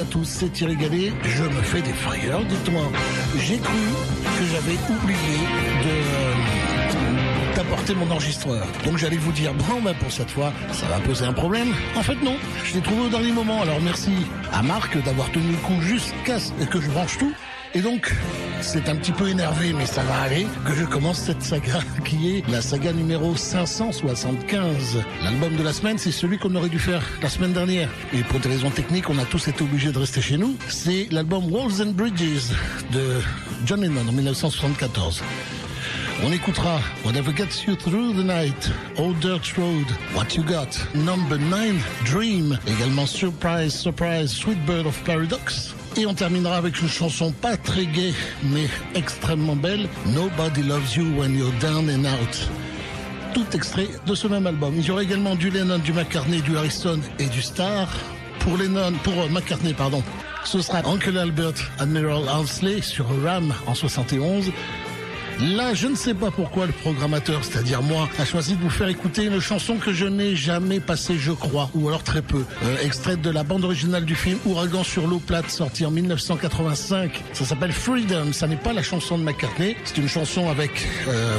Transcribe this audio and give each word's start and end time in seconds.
à 0.00 0.04
tous, 0.04 0.24
c'est 0.24 0.52
Thierry. 0.52 1.12
Je 1.24 1.44
me 1.44 1.62
fais 1.62 1.82
des 1.82 1.92
frayeurs, 1.92 2.44
dites-moi. 2.44 2.84
J'ai 3.38 3.58
cru 3.58 3.78
que 4.38 4.44
j'avais 4.52 4.78
oublié 4.88 5.38
de 5.84 5.90
euh, 5.90 7.54
d'apporter 7.56 7.94
mon 7.94 8.10
enregistreur. 8.10 8.66
Donc 8.84 8.98
j'allais 8.98 9.16
vous 9.16 9.32
dire, 9.32 9.52
bon, 9.54 9.80
ben 9.82 9.94
pour 9.94 10.10
cette 10.10 10.30
fois, 10.30 10.52
ça 10.72 10.86
va 10.86 10.98
poser 11.00 11.24
un 11.24 11.32
problème. 11.32 11.72
En 11.96 12.02
fait, 12.02 12.20
non. 12.22 12.36
Je 12.64 12.74
l'ai 12.74 12.80
trouvé 12.80 13.02
au 13.02 13.08
dernier 13.08 13.32
moment. 13.32 13.62
Alors 13.62 13.80
merci 13.80 14.12
à 14.52 14.62
Marc 14.62 14.96
d'avoir 15.04 15.30
tenu 15.30 15.52
le 15.52 15.58
coup 15.58 15.80
jusqu'à 15.80 16.38
ce 16.38 16.52
que 16.64 16.80
je 16.80 16.88
branche 16.90 17.18
tout. 17.18 17.32
Et 17.74 17.80
donc, 17.80 18.14
c'est 18.62 18.88
un 18.88 18.96
petit 18.96 19.12
peu 19.12 19.28
énervé, 19.28 19.72
mais 19.72 19.86
ça 19.86 20.02
va 20.02 20.22
aller, 20.22 20.46
que 20.64 20.74
je 20.74 20.84
commence 20.84 21.18
cette 21.18 21.42
saga 21.42 21.80
qui 22.04 22.36
est 22.36 22.48
la 22.48 22.62
saga 22.62 22.92
numéro 22.92 23.34
575. 23.34 25.02
L'album 25.22 25.56
de 25.56 25.62
la 25.62 25.72
semaine, 25.72 25.98
c'est 25.98 26.12
celui 26.12 26.38
qu'on 26.38 26.54
aurait 26.54 26.68
dû 26.68 26.78
faire 26.78 27.02
la 27.22 27.28
semaine 27.28 27.52
dernière. 27.52 27.88
Et 28.12 28.22
pour 28.22 28.40
des 28.40 28.48
raisons 28.48 28.70
techniques, 28.70 29.10
on 29.10 29.18
a 29.18 29.24
tous 29.24 29.48
été 29.48 29.62
obligés 29.62 29.90
de 29.90 29.98
rester 29.98 30.20
chez 30.20 30.38
nous. 30.38 30.56
C'est 30.68 31.08
l'album 31.10 31.52
Walls 31.52 31.82
and 31.82 31.92
Bridges 31.92 32.52
de 32.92 33.20
John 33.66 33.80
Lennon 33.80 34.08
en 34.08 34.12
1974. 34.12 35.22
On 36.24 36.32
écoutera 36.32 36.80
Whatever 37.04 37.32
Gets 37.36 37.66
You 37.66 37.74
Through 37.74 38.14
the 38.14 38.24
Night, 38.24 38.70
Old 38.96 39.18
Dirt 39.18 39.46
Road, 39.56 39.86
What 40.14 40.36
You 40.36 40.44
Got, 40.44 40.78
Number 40.94 41.38
9, 41.38 41.84
Dream, 42.04 42.58
également 42.66 43.06
Surprise, 43.06 43.74
Surprise, 43.74 44.30
Sweet 44.30 44.64
Bird 44.64 44.86
of 44.86 45.02
Paradox. 45.04 45.74
Et 45.96 46.06
on 46.06 46.14
terminera 46.14 46.56
avec 46.56 46.80
une 46.80 46.88
chanson 46.88 47.32
pas 47.32 47.56
très 47.56 47.84
gaie, 47.84 48.14
mais 48.44 48.66
extrêmement 48.94 49.56
belle, 49.56 49.88
Nobody 50.06 50.62
Loves 50.62 50.96
You 50.96 51.04
When 51.18 51.36
You're 51.36 51.52
Down 51.60 51.90
and 51.90 52.04
Out. 52.06 52.48
Tout 53.34 53.44
extrait 53.52 53.88
de 54.06 54.14
ce 54.14 54.26
même 54.26 54.46
album. 54.46 54.74
Il 54.78 54.86
y 54.86 54.90
aura 54.90 55.02
également 55.02 55.34
du 55.34 55.50
Lennon, 55.50 55.78
du 55.78 55.92
McCartney, 55.92 56.40
du 56.40 56.56
Harrison 56.56 56.98
et 57.18 57.26
du 57.26 57.42
Star. 57.42 57.88
Pour 58.40 58.56
Lennon, 58.56 58.92
pour 59.04 59.12
euh, 59.20 59.28
McCartney, 59.28 59.74
pardon, 59.74 60.02
ce 60.44 60.62
sera 60.62 60.78
Uncle 60.86 61.16
Albert 61.18 61.70
Admiral 61.78 62.26
Halsley 62.28 62.80
sur 62.80 63.06
Ram 63.22 63.52
en 63.66 63.74
71. 63.74 64.50
Là, 65.42 65.74
je 65.74 65.88
ne 65.88 65.96
sais 65.96 66.14
pas 66.14 66.30
pourquoi 66.30 66.66
le 66.66 66.72
programmateur, 66.72 67.44
c'est-à-dire 67.44 67.82
moi, 67.82 68.08
a 68.16 68.24
choisi 68.24 68.54
de 68.54 68.62
vous 68.62 68.70
faire 68.70 68.86
écouter 68.86 69.24
une 69.24 69.40
chanson 69.40 69.74
que 69.76 69.92
je 69.92 70.06
n'ai 70.06 70.36
jamais 70.36 70.78
passée, 70.78 71.18
je 71.18 71.32
crois, 71.32 71.68
ou 71.74 71.88
alors 71.88 72.04
très 72.04 72.22
peu. 72.22 72.44
Euh, 72.62 72.76
extraite 72.80 73.20
de 73.22 73.30
la 73.30 73.42
bande 73.42 73.64
originale 73.64 74.04
du 74.04 74.14
film 74.14 74.38
Ouragan 74.46 74.84
sur 74.84 75.08
l'eau 75.08 75.18
plate, 75.18 75.50
sorti 75.50 75.84
en 75.84 75.90
1985. 75.90 77.24
Ça 77.32 77.44
s'appelle 77.44 77.72
Freedom. 77.72 78.32
Ça 78.32 78.46
n'est 78.46 78.54
pas 78.54 78.72
la 78.72 78.84
chanson 78.84 79.18
de 79.18 79.24
McCartney. 79.24 79.74
C'est 79.82 79.98
une 79.98 80.06
chanson 80.06 80.48
avec 80.48 80.70
euh, 81.08 81.36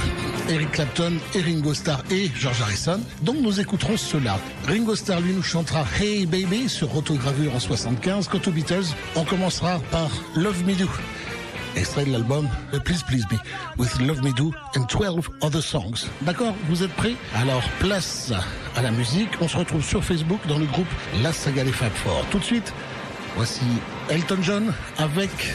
Eric 0.50 0.72
Clapton 0.72 1.14
et 1.34 1.42
Ringo 1.42 1.74
Starr 1.74 2.04
et 2.12 2.30
George 2.36 2.62
Harrison. 2.62 3.00
Donc 3.22 3.38
nous 3.42 3.62
écouterons 3.62 3.96
cela. 3.96 4.38
Ringo 4.68 4.96
Starr, 4.96 5.22
lui, 5.22 5.32
nous 5.32 5.44
chantera 5.44 5.86
Hey 5.98 6.26
Baby 6.26 6.68
sur 6.68 6.94
autogravure 6.94 7.56
en 7.56 7.60
75. 7.60 8.28
Quant 8.28 8.42
aux 8.46 8.52
Beatles, 8.52 8.84
on 9.16 9.24
commencera 9.24 9.80
par 9.92 10.10
Love 10.36 10.62
Me 10.66 10.74
Do 10.76 10.90
extrait 11.76 12.06
de 12.06 12.12
l'album 12.12 12.48
Please 12.84 13.04
Please 13.08 13.26
Me 13.32 13.38
with 13.78 14.00
Love 14.00 14.24
Me 14.24 14.34
Do 14.34 14.54
and 14.76 14.86
12 14.88 15.30
other 15.42 15.62
songs. 15.62 16.08
D'accord, 16.22 16.54
vous 16.68 16.84
êtes 16.84 16.94
prêts? 16.94 17.16
Alors 17.36 17.64
place 17.80 18.32
à 18.76 18.82
la 18.82 18.92
musique. 18.92 19.30
On 19.42 19.48
se 19.48 19.58
retrouve 19.58 19.84
sur 19.84 20.04
Facebook 20.04 20.40
dans 20.48 20.60
le 20.60 20.66
groupe 20.66 20.88
La 21.22 21.34
Saga 21.34 21.64
des 21.64 21.72
Fab 21.72 21.92
Four. 21.92 22.26
Tout 22.32 22.40
de 22.40 22.44
suite, 22.44 22.74
voici 23.36 23.62
Elton 24.10 24.40
John 24.42 24.74
avec 24.98 25.54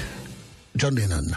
John 0.76 0.94
Lennon. 0.94 1.32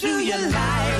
Gets 0.00 0.02
you 0.02 0.10
through 0.10 0.24
your 0.24 0.50
life. 0.50 0.99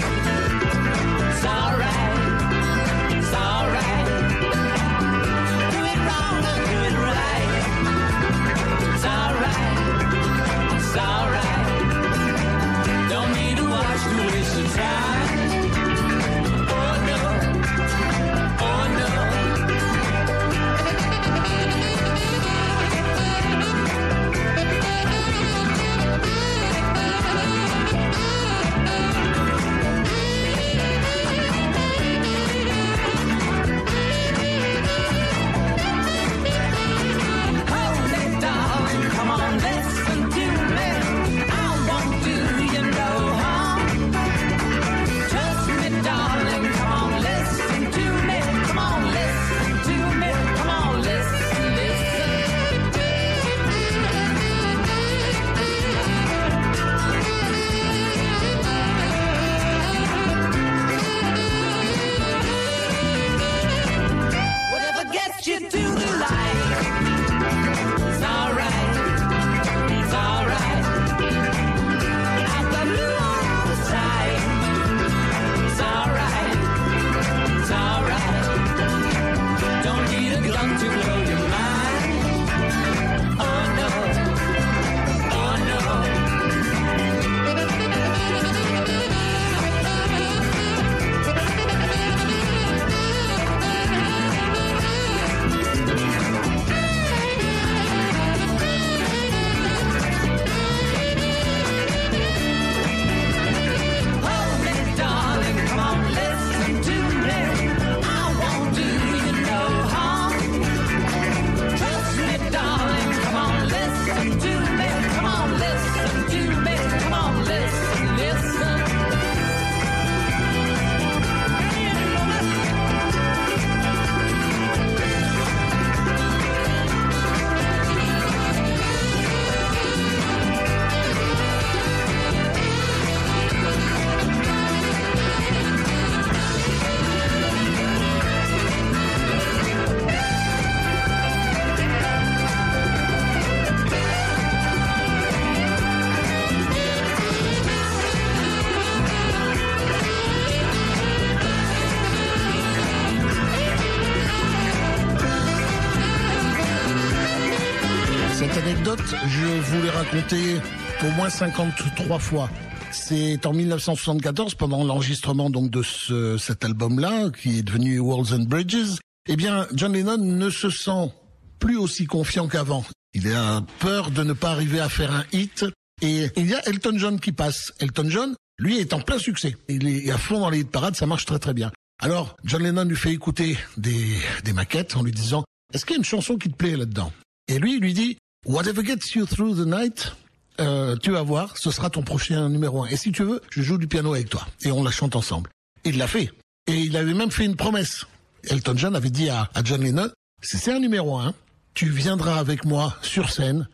Racontée 160.00 160.56
au 161.02 161.10
moins 161.10 161.28
53 161.28 162.18
fois. 162.18 162.48
C'est 162.90 163.44
en 163.44 163.52
1974, 163.52 164.54
pendant 164.54 164.82
l'enregistrement 164.82 165.50
donc 165.50 165.70
de 165.70 165.82
ce, 165.82 166.38
cet 166.38 166.64
album-là, 166.64 167.28
qui 167.30 167.58
est 167.58 167.62
devenu 167.62 167.98
Walls 167.98 168.32
and 168.32 168.44
Bridges. 168.44 168.98
Eh 169.28 169.36
bien, 169.36 169.66
John 169.74 169.92
Lennon 169.92 170.16
ne 170.16 170.48
se 170.48 170.70
sent 170.70 171.12
plus 171.58 171.76
aussi 171.76 172.06
confiant 172.06 172.48
qu'avant. 172.48 172.82
Il 173.12 173.30
a 173.30 173.62
peur 173.78 174.10
de 174.10 174.22
ne 174.22 174.32
pas 174.32 174.52
arriver 174.52 174.80
à 174.80 174.88
faire 174.88 175.12
un 175.12 175.24
hit. 175.32 175.66
Et 176.00 176.30
il 176.34 176.46
y 176.46 176.54
a 176.54 176.66
Elton 176.66 176.96
John 176.96 177.20
qui 177.20 177.32
passe. 177.32 177.74
Elton 177.78 178.08
John, 178.08 178.34
lui, 178.58 178.78
est 178.78 178.94
en 178.94 179.00
plein 179.00 179.18
succès. 179.18 179.54
Il 179.68 179.86
est 179.86 180.10
à 180.10 180.16
fond 180.16 180.40
dans 180.40 180.48
les 180.48 180.60
hit 180.60 180.70
parades, 180.70 180.96
ça 180.96 181.06
marche 181.06 181.26
très 181.26 181.38
très 181.38 181.52
bien. 181.52 181.70
Alors, 182.02 182.36
John 182.44 182.62
Lennon 182.62 182.84
lui 182.84 182.96
fait 182.96 183.12
écouter 183.12 183.58
des 183.76 184.52
maquettes 184.54 184.96
en 184.96 185.02
lui 185.02 185.12
disant, 185.12 185.44
est-ce 185.74 185.84
qu'il 185.84 185.96
y 185.96 185.96
a 185.96 185.98
une 185.98 186.04
chanson 186.04 186.38
qui 186.38 186.48
te 186.48 186.56
plaît 186.56 186.76
là-dedans? 186.76 187.12
Et 187.48 187.58
lui, 187.58 187.74
il 187.74 187.80
lui 187.80 187.92
dit, 187.92 188.16
Whatever 188.46 188.82
gets 188.82 189.14
you 189.14 189.26
through 189.26 189.54
the 189.54 189.66
night, 189.66 190.12
euh, 190.60 190.96
tu 190.96 191.10
vas 191.10 191.22
voir, 191.22 191.58
ce 191.58 191.70
sera 191.70 191.90
ton 191.90 192.02
prochain 192.02 192.48
numéro 192.48 192.82
un. 192.82 192.86
Et 192.86 192.96
si 192.96 193.12
tu 193.12 193.22
veux, 193.22 193.42
je 193.50 193.60
joue 193.60 193.76
du 193.76 193.86
piano 193.86 194.14
avec 194.14 194.30
toi. 194.30 194.46
Et 194.62 194.70
on 194.70 194.82
la 194.82 194.90
chante 194.90 195.14
ensemble. 195.14 195.50
Il 195.84 195.98
l'a 195.98 196.06
fait. 196.06 196.30
Et 196.66 196.78
il 196.78 196.96
avait 196.96 197.12
même 197.12 197.30
fait 197.30 197.44
une 197.44 197.56
promesse. 197.56 198.06
Elton 198.44 198.76
John 198.76 198.96
avait 198.96 199.10
dit 199.10 199.28
à, 199.28 199.50
John 199.64 199.82
Lennon, 199.82 200.10
si 200.42 200.56
c'est 200.56 200.72
un 200.72 200.78
numéro 200.78 201.18
un, 201.18 201.34
tu 201.74 201.90
viendras 201.90 202.38
avec 202.38 202.64
moi 202.64 202.96
sur 203.02 203.30
scène 203.30 203.68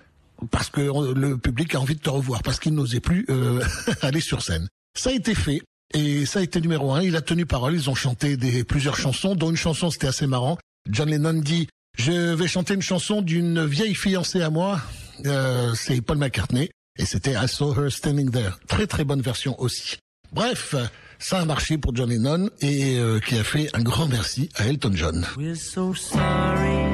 parce 0.50 0.69
que 0.69 0.80
le 1.14 1.38
public 1.38 1.74
a 1.76 1.80
envie 1.80 1.94
de 1.94 2.00
te 2.00 2.10
revoir, 2.10 2.42
parce 2.42 2.58
qu'il 2.58 2.74
n'osait 2.74 3.00
plus 3.00 3.24
euh, 3.30 3.62
aller 4.02 4.20
sur 4.20 4.42
scène. 4.42 4.69
Ça 4.98 5.10
a 5.10 5.12
été 5.12 5.34
fait. 5.34 5.62
Et 5.94 6.26
ça 6.26 6.40
a 6.40 6.42
été 6.42 6.60
numéro 6.60 6.92
un. 6.92 7.02
Il 7.02 7.14
a 7.14 7.22
tenu 7.22 7.46
parole. 7.46 7.74
Ils 7.74 7.88
ont 7.88 7.94
chanté 7.94 8.36
des, 8.36 8.64
plusieurs 8.64 8.96
chansons, 8.96 9.36
dont 9.36 9.50
une 9.50 9.56
chanson 9.56 9.90
c'était 9.90 10.08
assez 10.08 10.26
marrant. 10.26 10.58
John 10.90 11.08
Lennon 11.08 11.34
dit 11.34 11.69
je 11.96 12.34
vais 12.34 12.48
chanter 12.48 12.75
une 12.75 12.82
chanson 12.82 13.22
d'une 13.22 13.64
vieille 13.64 13.94
fiancée 13.94 14.43
à 14.43 14.50
moi. 14.50 14.81
Euh, 15.25 15.72
c'est 15.75 16.00
Paul 16.00 16.19
McCartney. 16.19 16.70
Et 16.98 17.04
c'était 17.04 17.32
I 17.32 17.48
Saw 17.48 17.75
Her 17.75 17.90
Standing 17.90 18.31
There. 18.31 18.52
Très 18.69 18.87
très 18.87 19.04
bonne 19.04 19.20
version 19.20 19.60
aussi. 19.60 19.98
Bref, 20.32 20.75
ça 21.19 21.40
a 21.40 21.44
marché 21.44 21.78
pour 21.78 21.94
John 21.94 22.08
Lennon 22.08 22.48
et 22.60 22.98
euh, 22.98 23.20
qui 23.20 23.37
a 23.38 23.44
fait 23.44 23.69
un 23.75 23.82
grand 23.82 24.06
merci 24.06 24.48
à 24.56 24.66
Elton 24.66 24.93
John. 24.94 25.26
We're 25.37 25.56
so 25.56 25.94
sorry, 25.94 26.84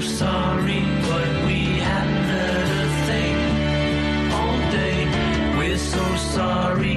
sorry, 0.00 0.80
but 1.02 1.46
we 1.46 1.78
haven't 1.78 2.30
a 2.70 3.06
thing 3.06 3.36
all 4.32 4.58
day. 4.70 5.00
We're 5.58 5.78
so 5.78 6.16
sorry, 6.16 6.96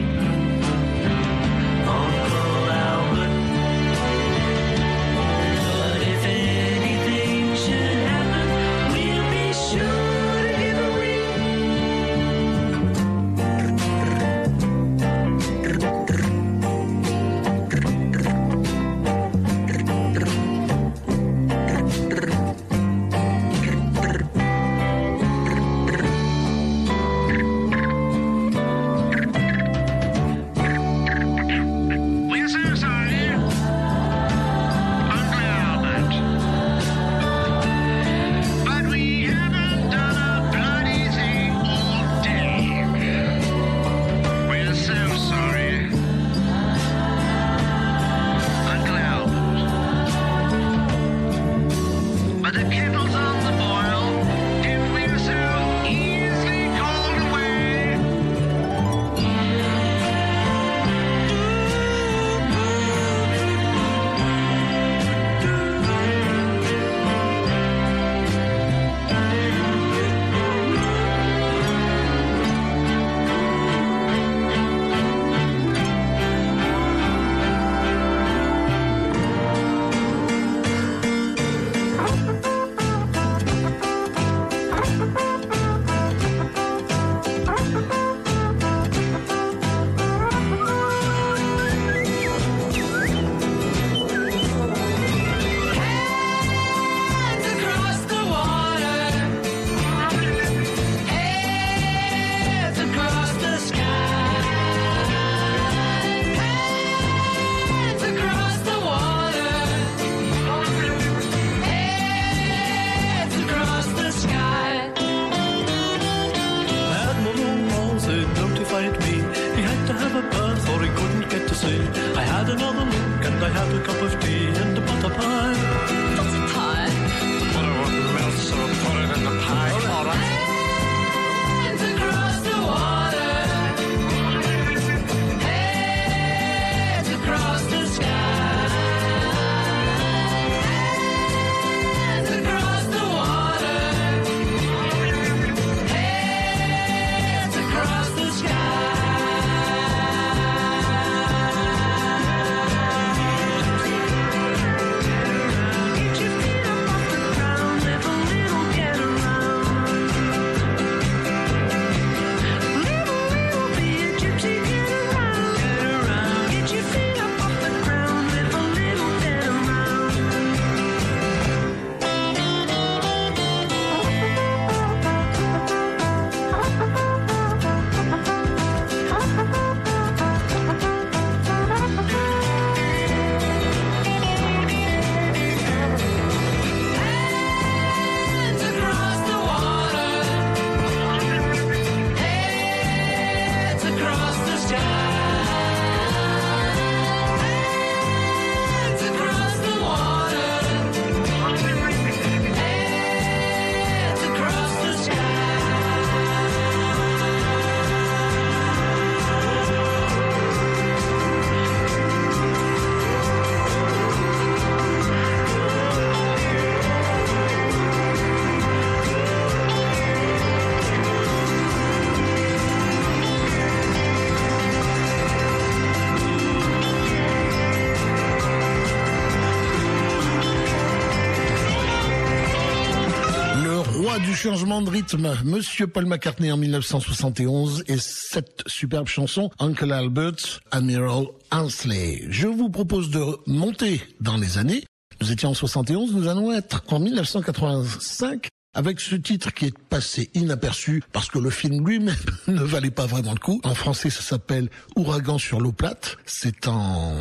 changement 234.43 234.81
de 234.81 234.89
rythme. 234.89 235.37
Monsieur 235.45 235.87
Paul 235.87 236.05
McCartney 236.05 236.51
en 236.51 236.57
1971 236.57 237.85
et 237.87 237.97
cette 237.97 238.61
superbe 238.67 239.07
chanson 239.07 239.49
Uncle 239.57 239.93
Albert, 239.93 240.59
Admiral 240.71 241.27
Ansley. 241.49 242.25
Je 242.27 242.47
vous 242.47 242.67
propose 242.69 243.09
de 243.09 243.23
monter 243.47 244.01
dans 244.19 244.35
les 244.35 244.57
années. 244.57 244.83
Nous 245.21 245.31
étions 245.31 245.51
en 245.51 245.53
71, 245.53 246.13
nous 246.13 246.27
allons 246.27 246.51
être 246.51 246.83
en 246.89 246.99
1985 246.99 248.49
avec 248.73 248.99
ce 248.99 249.15
titre 249.15 249.53
qui 249.53 249.67
est 249.67 249.79
passé 249.87 250.29
inaperçu 250.33 251.01
parce 251.13 251.29
que 251.29 251.39
le 251.39 251.49
film 251.49 251.87
lui-même 251.87 252.13
ne 252.49 252.63
valait 252.63 252.91
pas 252.91 253.05
vraiment 253.05 253.31
le 253.31 253.39
coup. 253.39 253.61
En 253.63 253.75
français, 253.75 254.09
ça 254.09 254.23
s'appelle 254.23 254.69
Ouragan 254.97 255.37
sur 255.37 255.61
l'eau 255.61 255.71
plate. 255.71 256.17
C'est 256.25 256.67
un, 256.67 257.13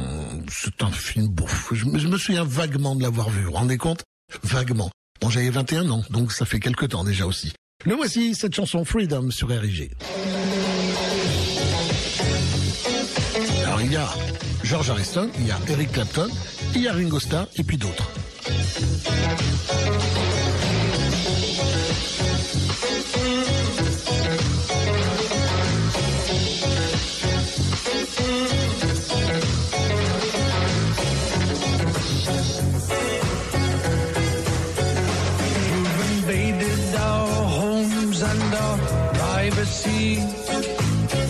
c'est 0.50 0.82
un 0.82 0.90
film 0.90 1.28
bouffe. 1.28 1.72
Je 1.72 1.84
me, 1.84 2.18
souviens 2.18 2.42
vaguement 2.42 2.96
de 2.96 3.02
l'avoir 3.02 3.30
vu. 3.30 3.42
Vous 3.42 3.50
vous 3.52 3.58
rendez 3.58 3.78
compte? 3.78 4.02
Vaguement. 4.42 4.90
Bon, 5.22 5.30
j'avais 5.30 5.50
21 5.50 5.88
ans, 5.88 6.02
donc 6.10 6.32
ça 6.32 6.44
fait 6.44 6.58
quelque 6.58 6.84
temps 6.84 7.04
déjà 7.04 7.26
aussi. 7.26 7.52
Le 7.84 7.94
voici, 7.94 8.34
cette 8.34 8.56
chanson 8.56 8.84
Freedom 8.84 9.30
sur 9.30 9.50
RIG. 9.50 9.92
Alors 13.64 13.80
il 13.82 13.92
y 13.92 13.96
a 13.96 14.08
George 14.64 14.90
Harrison, 14.90 15.30
il 15.38 15.46
y 15.46 15.52
a 15.52 15.58
Eric 15.68 15.92
Clapton, 15.92 16.28
il 16.74 16.82
y 16.82 16.88
a 16.88 16.92
Ringo 16.92 17.20
Starr 17.20 17.46
et 17.54 17.62
puis 17.62 17.76
d'autres. 17.76 18.10
Privacy, 39.82 40.16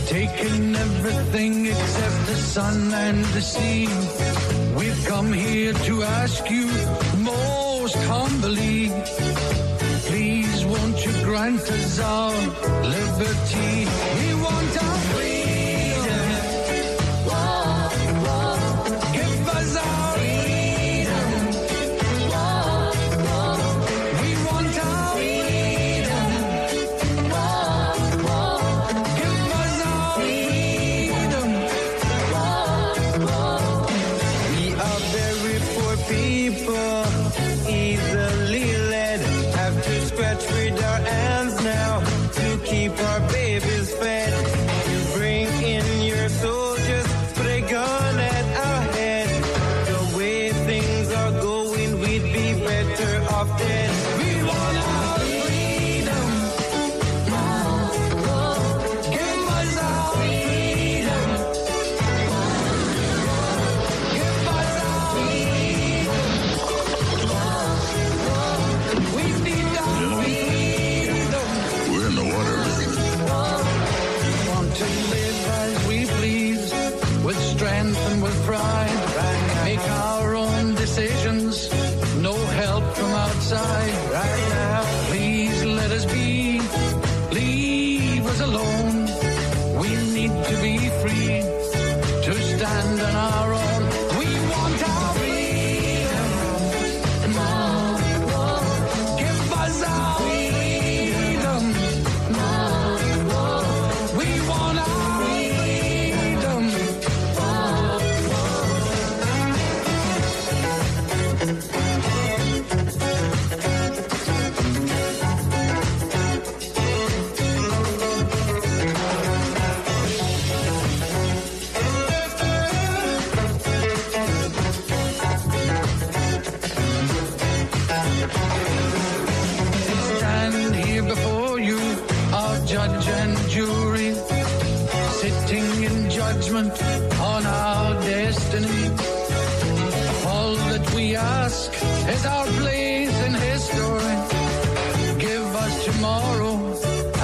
taken 0.07 0.77
everything 0.77 1.67
except 1.67 2.27
the 2.27 2.37
sun 2.37 2.93
and 2.95 3.25
the 3.27 3.41
sea. 3.41 3.87
We've 4.77 5.05
come 5.07 5.33
here 5.33 5.73
to 5.73 6.03
ask 6.03 6.49
you 6.51 6.67
most 7.19 7.97
humbly, 7.97 8.91
please 10.07 10.65
won't 10.65 11.05
you 11.05 11.13
grant 11.25 11.61
us 11.61 12.01
our 12.01 12.33
liberty? 12.83 14.32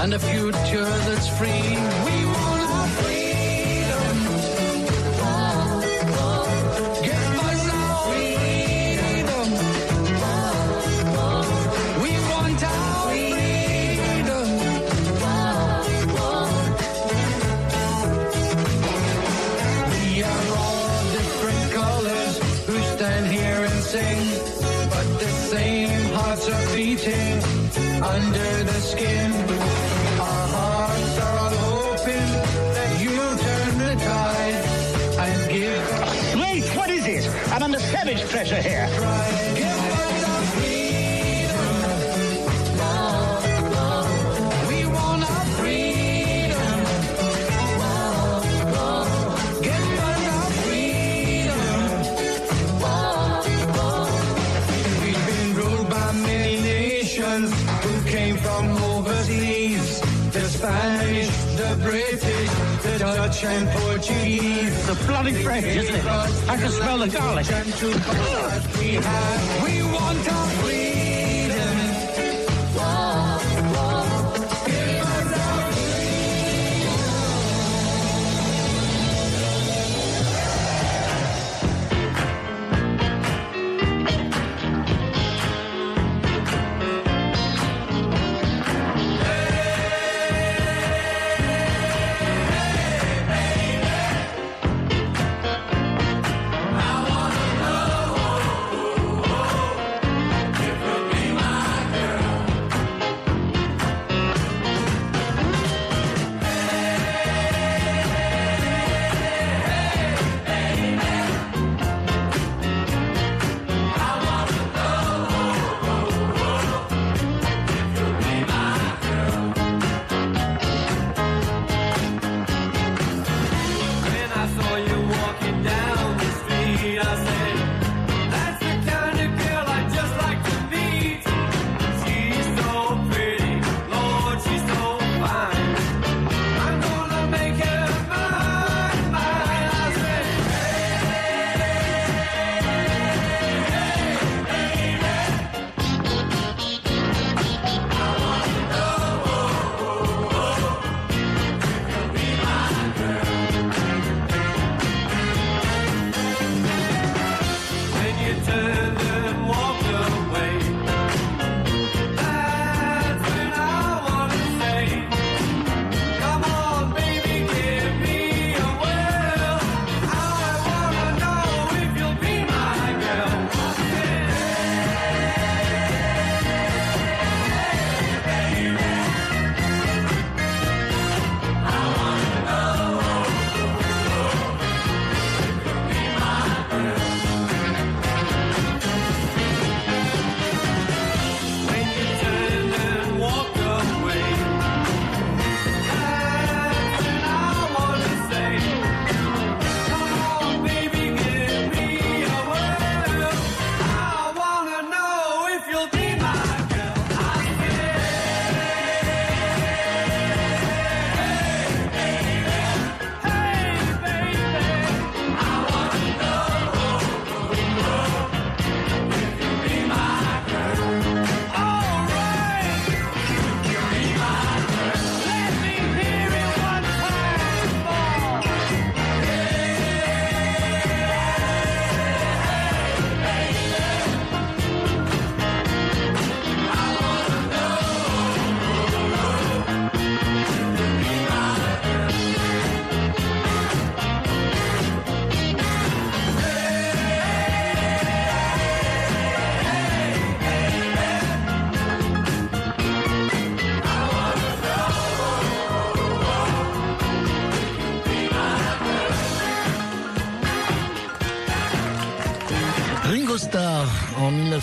And 0.00 0.14
a 0.14 0.19
future 0.19 0.85
that's 1.07 1.28
free. 1.38 1.49
We 1.50 2.17
want 2.35 2.62
our 2.76 2.88
freedom. 2.99 4.17
Give 7.09 7.38
us 7.49 7.62
our 7.78 7.97
freedom. 8.07 9.49
We 12.02 12.12
want 12.31 12.62
our 12.62 13.09
freedom. 13.09 14.49
We 19.93 20.23
are 20.23 20.47
all 20.62 21.02
different 21.19 21.64
colors 21.73 22.35
who 22.67 22.76
stand 22.97 23.26
here 23.26 23.61
and 23.71 23.81
sing, 23.93 24.23
but 24.90 25.07
the 25.19 25.31
same 25.52 26.05
hearts 26.14 26.49
are 26.49 26.67
beating 26.76 27.43
under 28.02 28.64
the 28.71 28.81
skin. 28.90 29.27
From 58.37 58.83
overseas. 58.83 60.00
The 60.33 60.45
Spanish, 60.49 61.31
the 61.57 61.79
British, 61.83 62.50
the 62.83 62.99
Dutch 62.99 63.45
and 63.45 63.69
Portuguese. 63.69 64.48
Bloody 65.07 65.43
French, 65.43 65.67
isn't 65.67 65.95
it? 65.95 66.05
I 66.05 66.57
can 66.57 66.71
smell 66.71 66.99
the 66.99 67.09
garlic. 67.09 67.47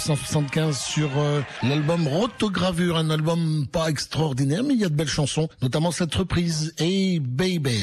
1975 0.06 0.78
sur 0.78 1.10
euh, 1.18 1.42
l'album 1.64 2.08
Rotogravure, 2.08 2.96
un 2.96 3.10
album 3.10 3.66
pas 3.66 3.88
extraordinaire, 3.88 4.64
mais 4.64 4.76
il 4.76 4.80
y 4.80 4.86
a 4.86 4.90
de 4.90 4.94
belles 4.94 5.08
chansons, 5.08 5.50
notamment 5.64 5.90
cette 5.90 6.14
reprise 6.14 6.76
Hey 6.78 7.20
Baby. 7.20 7.80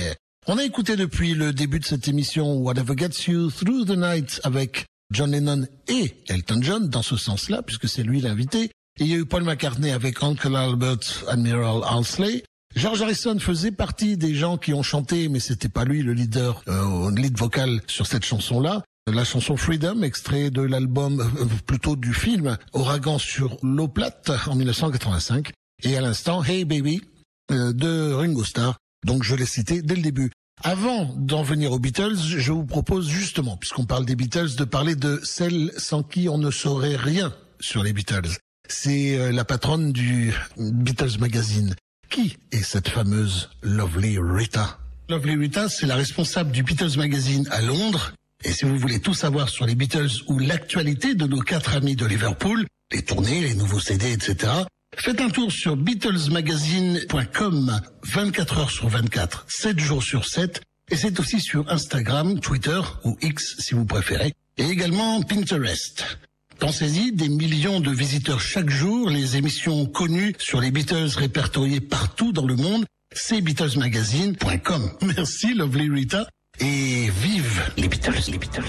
On 0.46 0.56
a 0.56 0.62
écouté 0.64 0.94
depuis 0.94 1.34
le 1.34 1.52
début 1.52 1.80
de 1.80 1.84
cette 1.84 2.06
émission 2.06 2.58
Whatever 2.58 2.94
Gets 2.96 3.28
You 3.28 3.50
Through 3.50 3.86
the 3.86 3.96
Night 3.96 4.40
avec 4.44 4.86
John 5.10 5.32
Lennon 5.32 5.66
et 5.88 6.14
Elton 6.28 6.60
John 6.62 6.88
dans 6.88 7.02
ce 7.02 7.16
sens-là, 7.16 7.62
puisque 7.62 7.88
c'est 7.88 8.04
lui 8.04 8.20
l'invité. 8.20 8.70
Il 9.00 9.08
y 9.08 9.14
a 9.14 9.16
eu 9.16 9.26
Paul 9.26 9.42
McCartney 9.42 9.90
avec 9.90 10.22
Uncle 10.22 10.54
Albert, 10.54 11.24
Admiral 11.26 11.80
Halsley. 11.84 12.44
George 12.76 13.02
Harrison 13.02 13.36
faisait 13.40 13.72
partie 13.72 14.16
des 14.16 14.36
gens 14.36 14.58
qui 14.58 14.72
ont 14.74 14.84
chanté, 14.84 15.28
mais 15.28 15.40
c'était 15.40 15.68
pas 15.68 15.84
lui 15.84 16.02
le 16.02 16.12
leader, 16.12 16.62
euh, 16.68 17.10
le 17.10 17.20
lead 17.20 17.36
vocal 17.36 17.80
sur 17.88 18.06
cette 18.06 18.24
chanson-là. 18.24 18.82
La 19.10 19.24
chanson 19.24 19.56
Freedom, 19.56 20.02
extrait 20.02 20.50
de 20.50 20.62
l'album, 20.62 21.20
euh, 21.20 21.44
plutôt 21.66 21.96
du 21.96 22.14
film 22.14 22.56
Ouragan 22.72 23.18
sur 23.18 23.56
l'eau 23.64 23.88
plate 23.88 24.30
en 24.46 24.54
1985. 24.54 25.50
Et 25.82 25.96
à 25.96 26.00
l'instant, 26.00 26.44
Hey 26.44 26.64
Baby 26.64 27.02
euh, 27.50 27.72
de 27.72 28.12
Ringo 28.12 28.44
Starr. 28.44 28.76
Donc 29.04 29.24
je 29.24 29.34
l'ai 29.34 29.44
cité 29.44 29.82
dès 29.82 29.96
le 29.96 30.02
début. 30.02 30.30
Avant 30.62 31.12
d'en 31.16 31.42
venir 31.42 31.72
aux 31.72 31.80
Beatles, 31.80 32.14
je 32.16 32.52
vous 32.52 32.64
propose 32.64 33.08
justement, 33.08 33.56
puisqu'on 33.56 33.86
parle 33.86 34.06
des 34.06 34.14
Beatles, 34.14 34.54
de 34.56 34.64
parler 34.64 34.94
de 34.94 35.20
celle 35.24 35.72
sans 35.78 36.04
qui 36.04 36.28
on 36.28 36.38
ne 36.38 36.52
saurait 36.52 36.94
rien 36.94 37.34
sur 37.58 37.82
les 37.82 37.92
Beatles. 37.92 38.30
C'est 38.68 39.18
euh, 39.18 39.32
la 39.32 39.44
patronne 39.44 39.90
du 39.90 40.32
Beatles 40.56 41.18
Magazine. 41.18 41.74
Qui 42.08 42.36
est 42.52 42.62
cette 42.62 42.88
fameuse 42.88 43.50
Lovely 43.62 44.20
Rita? 44.20 44.78
Lovely 45.08 45.34
Rita, 45.34 45.68
c'est 45.68 45.86
la 45.86 45.96
responsable 45.96 46.52
du 46.52 46.62
Beatles 46.62 46.96
Magazine 46.96 47.48
à 47.50 47.62
Londres. 47.62 48.12
Et 48.44 48.52
si 48.52 48.64
vous 48.64 48.76
voulez 48.76 49.00
tout 49.00 49.14
savoir 49.14 49.48
sur 49.48 49.66
les 49.66 49.74
Beatles 49.74 50.10
ou 50.26 50.38
l'actualité 50.38 51.14
de 51.14 51.26
nos 51.26 51.40
quatre 51.40 51.74
amis 51.76 51.96
de 51.96 52.06
Liverpool, 52.06 52.66
les 52.92 53.02
tournées, 53.02 53.40
les 53.40 53.54
nouveaux 53.54 53.80
CD, 53.80 54.12
etc., 54.12 54.52
faites 54.96 55.20
un 55.20 55.30
tour 55.30 55.52
sur 55.52 55.76
BeatlesMagazine.com 55.76 57.80
24 58.02 58.58
heures 58.58 58.70
sur 58.70 58.88
24, 58.88 59.46
7 59.48 59.78
jours 59.78 60.02
sur 60.02 60.26
7. 60.26 60.60
Et 60.90 60.96
c'est 60.96 61.20
aussi 61.20 61.40
sur 61.40 61.70
Instagram, 61.70 62.40
Twitter 62.40 62.80
ou 63.04 63.16
X 63.22 63.54
si 63.60 63.74
vous 63.74 63.84
préférez. 63.84 64.32
Et 64.58 64.64
également 64.64 65.22
Pinterest. 65.22 66.18
Pensez-y, 66.58 67.12
des 67.12 67.28
millions 67.28 67.80
de 67.80 67.90
visiteurs 67.90 68.40
chaque 68.40 68.70
jour, 68.70 69.08
les 69.08 69.36
émissions 69.36 69.86
connues 69.86 70.34
sur 70.38 70.60
les 70.60 70.70
Beatles 70.70 71.10
répertoriées 71.16 71.80
partout 71.80 72.32
dans 72.32 72.46
le 72.46 72.56
monde, 72.56 72.84
c'est 73.14 73.40
BeatlesMagazine.com. 73.40 74.90
Merci 75.16 75.54
Lovely 75.54 75.88
Rita 75.88 76.26
et 76.60 77.10
vive 77.10 77.62
les 77.76 77.88
Beatles, 77.88 78.30
les 78.30 78.38
Beatles. 78.38 78.62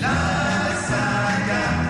Love, 0.00 1.89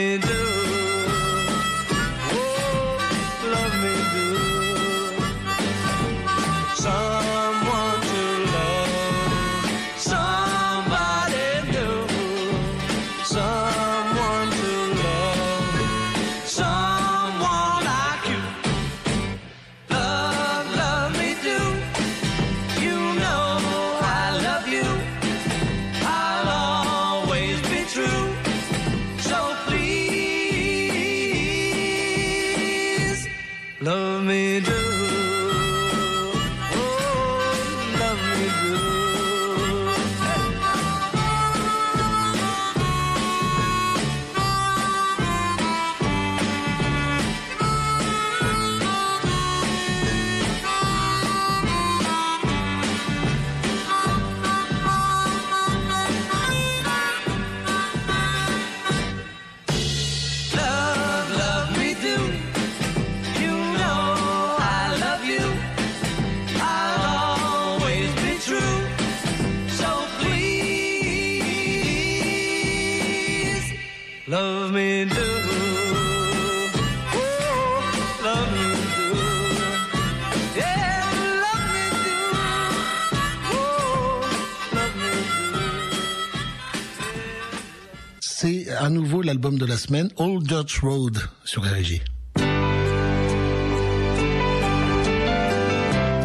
l'album 89.31 89.57
de 89.57 89.65
la 89.65 89.77
semaine, 89.77 90.09
Old 90.17 90.45
Church 90.45 90.81
Road, 90.81 91.17
sur 91.45 91.63
RG. 91.63 92.01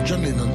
John 0.04 0.22
Lennon. 0.22 0.45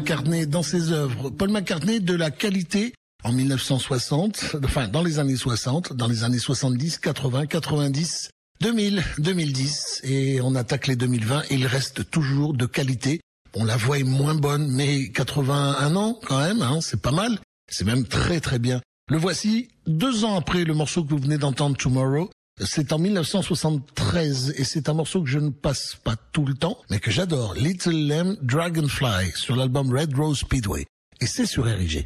McCartney 0.00 0.46
dans 0.46 0.62
ses 0.62 0.92
œuvres. 0.92 1.28
Paul 1.28 1.50
McCartney 1.50 2.00
de 2.00 2.14
la 2.14 2.30
qualité 2.30 2.94
en 3.22 3.32
1960, 3.32 4.56
enfin 4.64 4.88
dans 4.88 5.02
les 5.02 5.18
années 5.18 5.36
60, 5.36 5.92
dans 5.92 6.08
les 6.08 6.24
années 6.24 6.38
70, 6.38 6.96
80, 6.96 7.44
90, 7.44 8.30
2000, 8.62 9.04
2010 9.18 10.00
et 10.04 10.40
on 10.40 10.54
attaque 10.54 10.86
les 10.86 10.96
2020 10.96 11.42
et 11.50 11.54
il 11.54 11.66
reste 11.66 12.10
toujours 12.10 12.54
de 12.54 12.64
qualité. 12.64 13.20
Bon, 13.52 13.62
la 13.62 13.76
voix 13.76 13.98
est 13.98 14.04
moins 14.04 14.34
bonne, 14.34 14.70
mais 14.70 15.10
81 15.10 15.94
ans 15.96 16.18
quand 16.26 16.40
même, 16.40 16.62
hein, 16.62 16.78
c'est 16.80 17.02
pas 17.02 17.12
mal. 17.12 17.38
C'est 17.70 17.84
même 17.84 18.06
très 18.06 18.40
très 18.40 18.58
bien. 18.58 18.80
Le 19.10 19.18
voici 19.18 19.68
deux 19.86 20.24
ans 20.24 20.38
après 20.38 20.64
le 20.64 20.72
morceau 20.72 21.04
que 21.04 21.10
vous 21.10 21.18
venez 21.18 21.36
d'entendre, 21.36 21.76
Tomorrow. 21.76 22.30
C'est 22.62 22.92
en 22.92 22.98
1973 22.98 24.54
et 24.56 24.64
c'est 24.64 24.88
un 24.88 24.94
morceau 24.94 25.22
que 25.22 25.28
je 25.28 25.38
ne 25.38 25.50
passe 25.50 25.96
pas 26.04 26.16
tout 26.32 26.44
le 26.44 26.54
temps, 26.54 26.78
mais 26.90 27.00
que 27.00 27.10
j'adore. 27.10 27.54
Little 27.54 28.06
Lamb 28.06 28.36
Dragonfly 28.42 29.32
sur 29.34 29.56
l'album 29.56 29.90
Red 29.90 30.14
Rose 30.14 30.40
Speedway. 30.40 30.84
Et 31.20 31.26
c'est 31.26 31.46
sur 31.46 31.64
RIG. 31.64 32.04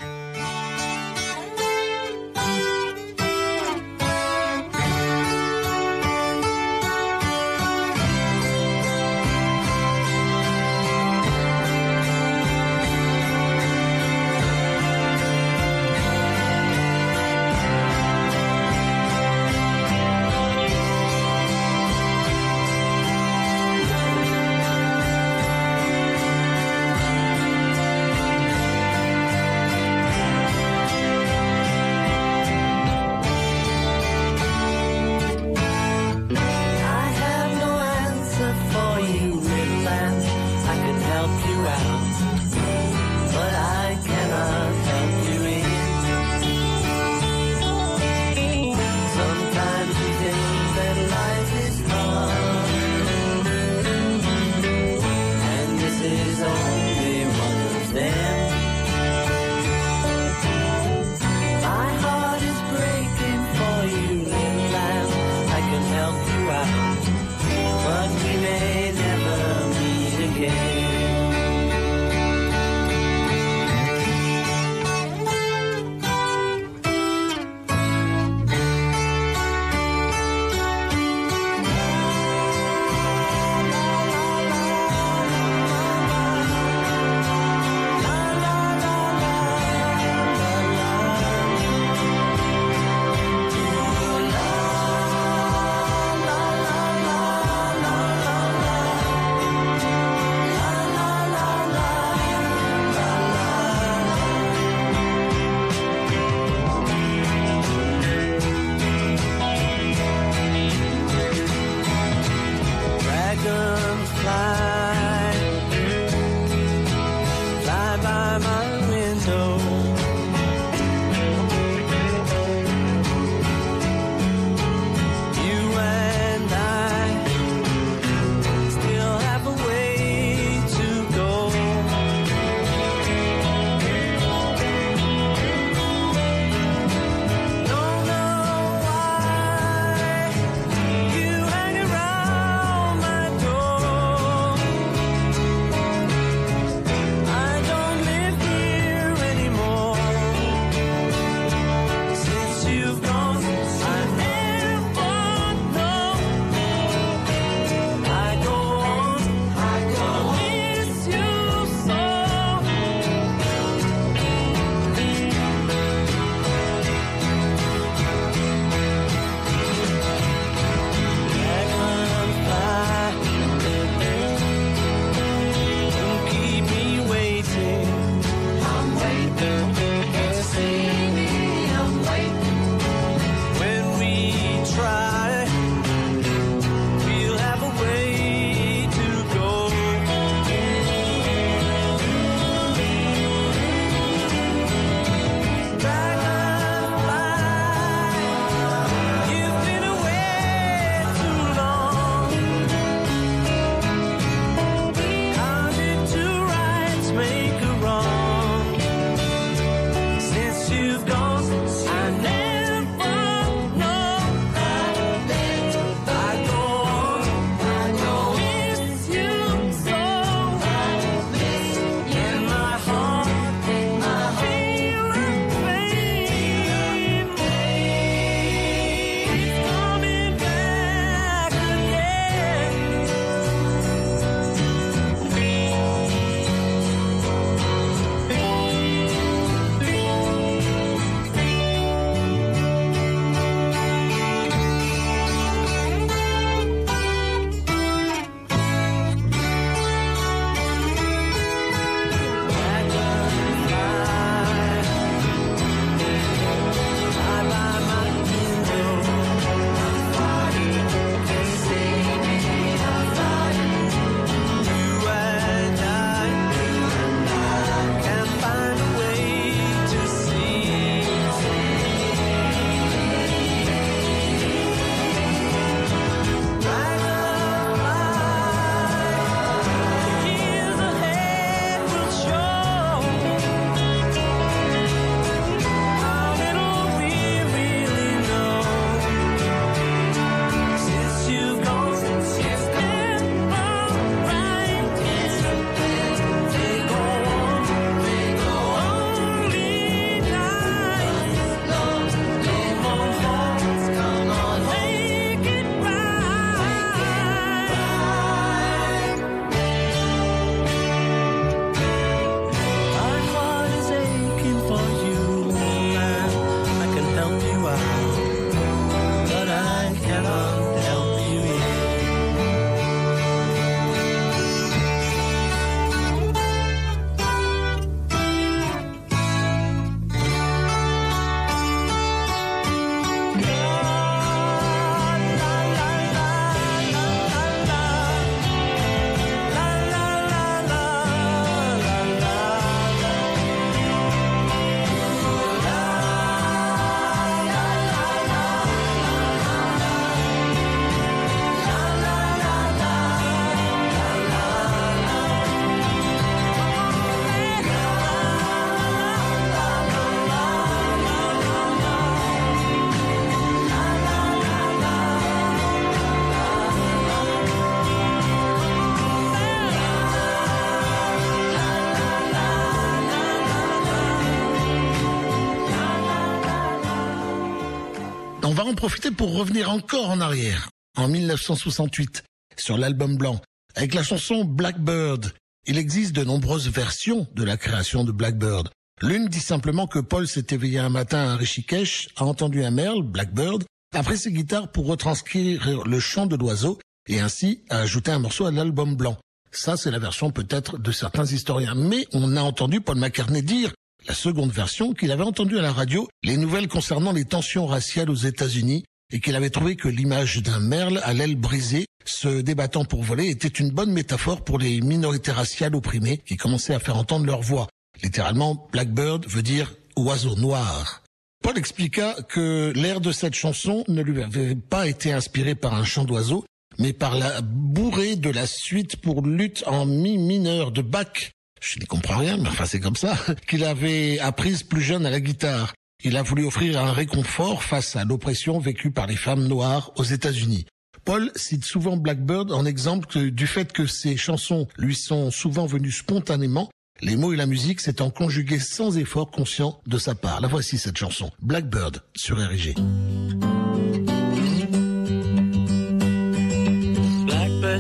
Va 378.52 378.64
en 378.64 378.74
profiter 378.74 379.10
pour 379.10 379.34
revenir 379.34 379.70
encore 379.70 380.10
en 380.10 380.20
arrière, 380.20 380.68
en 380.96 381.08
1968, 381.08 382.24
sur 382.56 382.76
l'album 382.76 383.16
blanc, 383.16 383.40
avec 383.74 383.94
la 383.94 384.02
chanson 384.02 384.44
Blackbird. 384.44 385.32
Il 385.66 385.78
existe 385.78 386.12
de 386.14 386.24
nombreuses 386.24 386.68
versions 386.68 387.26
de 387.34 387.42
la 387.42 387.56
création 387.56 388.04
de 388.04 388.12
Blackbird. 388.12 388.68
L'une 389.00 389.28
dit 389.28 389.40
simplement 389.40 389.86
que 389.86 389.98
Paul 389.98 390.28
s'est 390.28 390.46
éveillé 390.50 390.78
un 390.78 390.90
matin 390.90 391.30
à 391.30 391.36
Rishikesh, 391.36 392.08
a 392.16 392.24
entendu 392.24 392.64
un 392.64 392.70
merle, 392.70 393.02
Blackbird, 393.02 393.64
a 393.94 394.02
pris 394.02 394.18
ses 394.18 394.32
guitares 394.32 394.70
pour 394.70 394.86
retranscrire 394.86 395.84
le 395.86 396.00
chant 396.00 396.26
de 396.26 396.36
l'oiseau 396.36 396.78
et 397.08 397.20
ainsi 397.20 397.62
a 397.70 397.78
ajouté 397.78 398.10
un 398.10 398.18
morceau 398.18 398.46
à 398.46 398.50
l'album 398.50 398.94
blanc. 398.94 399.16
Ça, 399.52 399.76
c'est 399.76 399.90
la 399.90 399.98
version 399.98 400.30
peut-être 400.30 400.78
de 400.78 400.92
certains 400.92 401.24
historiens. 401.24 401.74
Mais 401.74 402.06
on 402.12 402.36
a 402.36 402.42
entendu 402.42 402.80
Paul 402.80 402.98
McCartney 402.98 403.42
dire, 403.42 403.72
la 404.06 404.14
seconde 404.14 404.50
version, 404.50 404.92
qu'il 404.92 405.12
avait 405.12 405.24
entendu 405.24 405.58
à 405.58 405.62
la 405.62 405.72
radio 405.72 406.08
les 406.22 406.36
nouvelles 406.36 406.68
concernant 406.68 407.12
les 407.12 407.24
tensions 407.24 407.66
raciales 407.66 408.10
aux 408.10 408.14
États-Unis 408.14 408.84
et 409.12 409.20
qu'il 409.20 409.36
avait 409.36 409.50
trouvé 409.50 409.76
que 409.76 409.88
l'image 409.88 410.42
d'un 410.42 410.60
merle 410.60 411.00
à 411.04 411.12
l'aile 411.12 411.36
brisée, 411.36 411.86
se 412.04 412.40
débattant 412.40 412.84
pour 412.84 413.02
voler, 413.02 413.28
était 413.28 413.48
une 413.48 413.70
bonne 413.70 413.92
métaphore 413.92 414.42
pour 414.44 414.58
les 414.58 414.80
minorités 414.80 415.32
raciales 415.32 415.74
opprimées 415.74 416.18
qui 416.18 416.36
commençaient 416.36 416.74
à 416.74 416.80
faire 416.80 416.96
entendre 416.96 417.26
leur 417.26 417.40
voix. 417.40 417.68
Littéralement, 418.02 418.68
Blackbird 418.72 419.26
veut 419.26 419.42
dire 419.42 419.74
oiseau 419.96 420.36
noir. 420.36 421.02
Paul 421.42 421.58
expliqua 421.58 422.14
que 422.28 422.72
l'air 422.74 423.00
de 423.00 423.12
cette 423.12 423.34
chanson 423.34 423.84
ne 423.88 424.02
lui 424.02 424.22
avait 424.22 424.54
pas 424.54 424.88
été 424.88 425.12
inspiré 425.12 425.54
par 425.54 425.74
un 425.74 425.84
chant 425.84 426.04
d'oiseau, 426.04 426.44
mais 426.78 426.92
par 426.92 427.16
la 427.16 427.40
bourrée 427.42 428.16
de 428.16 428.30
la 428.30 428.46
suite 428.46 428.96
pour 428.96 429.22
lutte 429.22 429.62
en 429.66 429.86
mi 429.86 430.18
mineur 430.18 430.72
de 430.72 430.82
Bach. 430.82 431.30
Je 431.64 431.78
n'y 431.78 431.86
comprends 431.86 432.18
rien, 432.18 432.36
mais 432.36 432.48
enfin 432.48 432.66
c'est 432.66 432.80
comme 432.80 432.96
ça, 432.96 433.16
qu'il 433.48 433.64
avait 433.64 434.18
apprise 434.18 434.62
plus 434.62 434.82
jeune 434.82 435.06
à 435.06 435.10
la 435.10 435.20
guitare. 435.20 435.72
Il 436.02 436.16
a 436.16 436.22
voulu 436.22 436.44
offrir 436.44 436.78
un 436.84 436.92
réconfort 436.92 437.62
face 437.62 437.96
à 437.96 438.04
l'oppression 438.04 438.58
vécue 438.58 438.90
par 438.90 439.06
les 439.06 439.16
femmes 439.16 439.46
noires 439.46 439.90
aux 439.96 440.04
États-Unis. 440.04 440.66
Paul 441.06 441.30
cite 441.36 441.64
souvent 441.64 441.96
Blackbird 441.96 442.52
en 442.52 442.64
exemple 442.66 443.06
que- 443.06 443.28
du 443.30 443.46
fait 443.46 443.72
que 443.72 443.86
ses 443.86 444.16
chansons 444.16 444.68
lui 444.76 444.94
sont 444.94 445.30
souvent 445.30 445.66
venues 445.66 445.92
spontanément. 445.92 446.68
Les 447.00 447.16
mots 447.16 447.32
et 447.32 447.36
la 447.36 447.46
musique 447.46 447.80
s'étant 447.80 448.10
conjugués 448.10 448.58
sans 448.60 448.96
effort 448.98 449.30
conscient 449.30 449.80
de 449.86 449.98
sa 449.98 450.14
part. 450.14 450.40
La 450.40 450.48
voici 450.48 450.78
cette 450.78 450.96
chanson, 450.98 451.30
Blackbird, 451.42 452.02
sur 452.14 452.36
RG. 452.38 452.74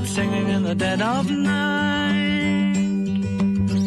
Singing 0.06 0.50
in 0.50 0.64
the 0.64 0.74
dead 0.74 1.00
of 1.00 1.30
night. 1.30 2.03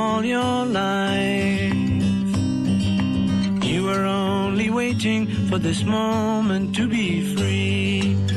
all 0.00 0.24
your 0.24 0.64
life. 0.64 1.74
You 3.70 3.80
were 3.84 4.04
only 4.06 4.70
waiting 4.70 5.26
for 5.48 5.58
this 5.58 5.84
moment 5.84 6.74
to 6.76 6.88
be 6.88 7.34
free. 7.34 8.29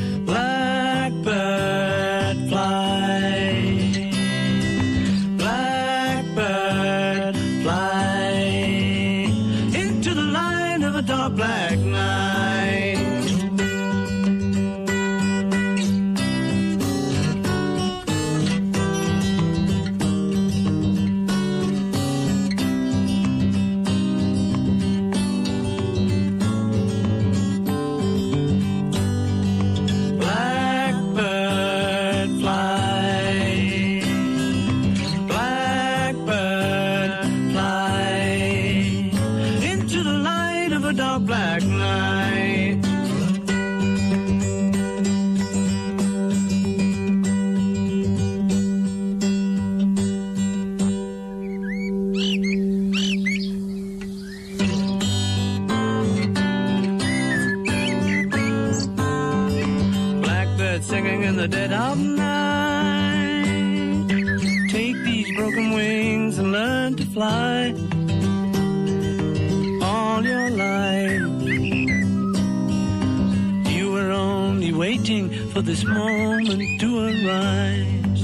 For 75.54 75.62
this 75.62 75.84
moment 75.84 76.80
to 76.80 76.98
arise. 76.98 78.22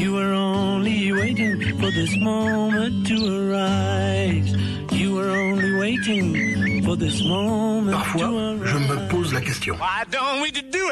You 0.00 0.12
were 0.14 0.32
only 0.32 1.12
waiting 1.12 1.60
for 1.80 1.90
this 1.90 2.16
moment 2.18 3.06
to 3.08 3.16
arise. 3.50 4.54
You 4.92 5.14
were 5.14 5.28
only 5.30 5.74
waiting 5.80 6.82
for 6.84 6.96
this 6.96 7.22
moment 7.24 7.96
to 7.96 8.02
Parfois, 8.02 8.26
arise. 8.26 8.70
je 8.70 8.78
me 8.78 9.08
pose 9.08 9.32
la 9.34 9.40
question. 9.40 9.74
Why 9.78 10.04
don't 10.10 10.40
we 10.40 10.50
do 10.52 10.90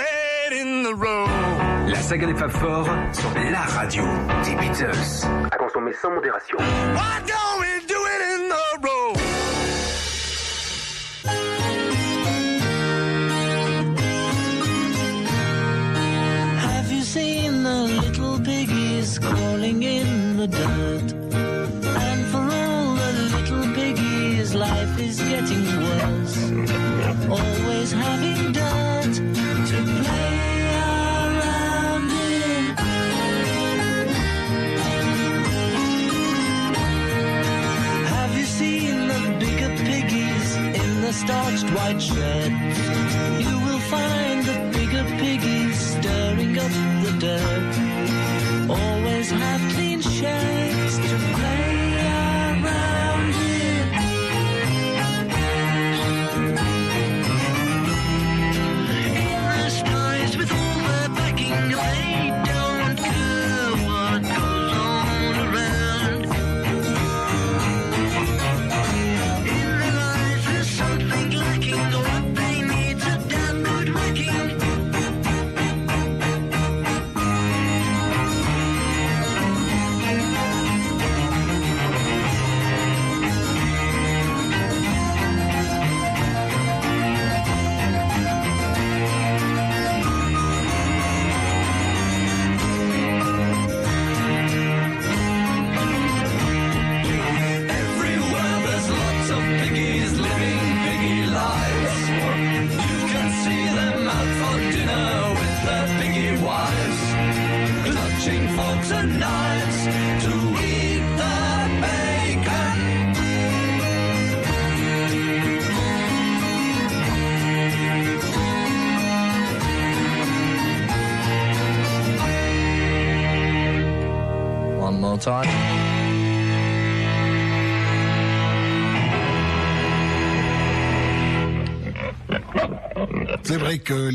it 0.48 0.52
in 0.52 0.82
the 0.82 0.94
road? 0.94 1.28
La 1.88 2.00
saga 2.02 2.26
des 2.26 2.34
Fab 2.34 2.50
Four 2.50 2.84
sur 3.12 3.30
la 3.52 3.62
radio 3.78 4.02
des 4.44 4.54
Beatles. 4.56 5.26
À 5.52 5.56
consommer 5.56 5.92
sans 6.02 6.10
modération. 6.10 6.58
Why 6.58 7.20
don't 7.26 7.55
the 20.46 20.58
dirt? 20.58 21.12
And 21.32 22.26
for 22.26 22.38
all 22.38 22.94
the 22.94 23.12
little 23.34 23.74
piggies, 23.74 24.54
life 24.54 24.98
is 25.00 25.18
getting 25.20 25.66
worse. 25.82 26.36
Always 27.28 27.92
having 27.92 28.52
dirt 28.52 29.14
to 29.70 29.76
play 30.02 30.60
around 30.86 32.10
in. 32.10 32.76
Have 38.06 38.38
you 38.38 38.44
seen 38.44 39.08
the 39.08 39.36
bigger 39.40 39.72
piggies 39.84 40.56
in 40.56 41.00
the 41.00 41.12
starched 41.12 41.70
white 41.70 42.00
shirts? 42.00 43.55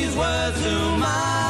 These 0.00 0.16
words 0.16 0.62
to 0.62 0.96
my 0.96 1.49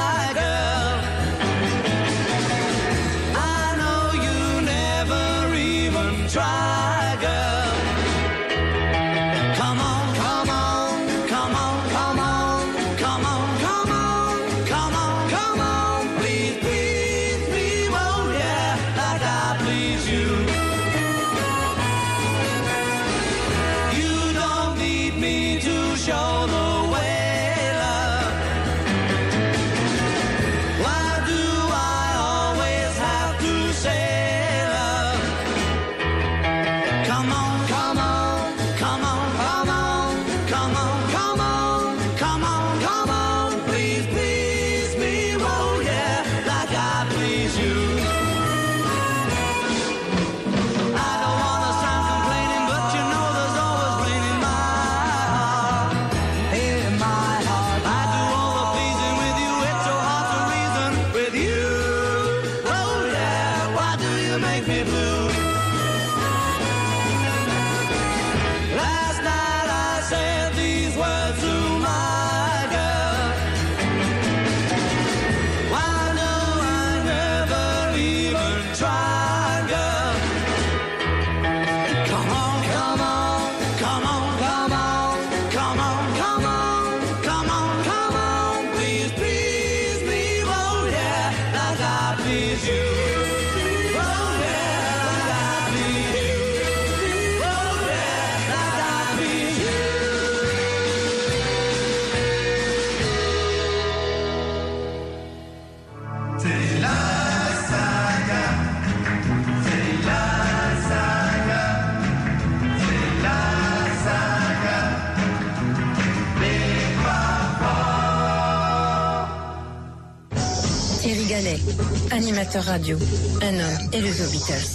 animateur 122.20 122.64
radio, 122.64 122.98
un 123.40 123.54
homme 123.54 123.88
et 123.94 124.00
le 124.02 124.10
The 124.10 124.30
Beatles. 124.30 124.68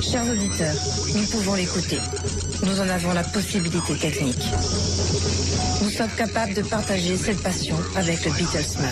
Chers 0.00 0.26
auditeurs, 0.30 0.74
nous 1.14 1.26
pouvons 1.26 1.54
l'écouter. 1.56 1.98
Nous 2.62 2.80
en 2.80 2.88
avons 2.88 3.12
la 3.12 3.22
possibilité 3.22 3.94
technique. 4.00 4.42
Nous 5.82 5.90
sommes 5.90 6.08
capables 6.16 6.54
de 6.54 6.62
partager 6.62 7.18
cette 7.18 7.42
passion 7.42 7.76
avec 7.96 8.24
le 8.24 8.30
Beatlesman. 8.30 8.88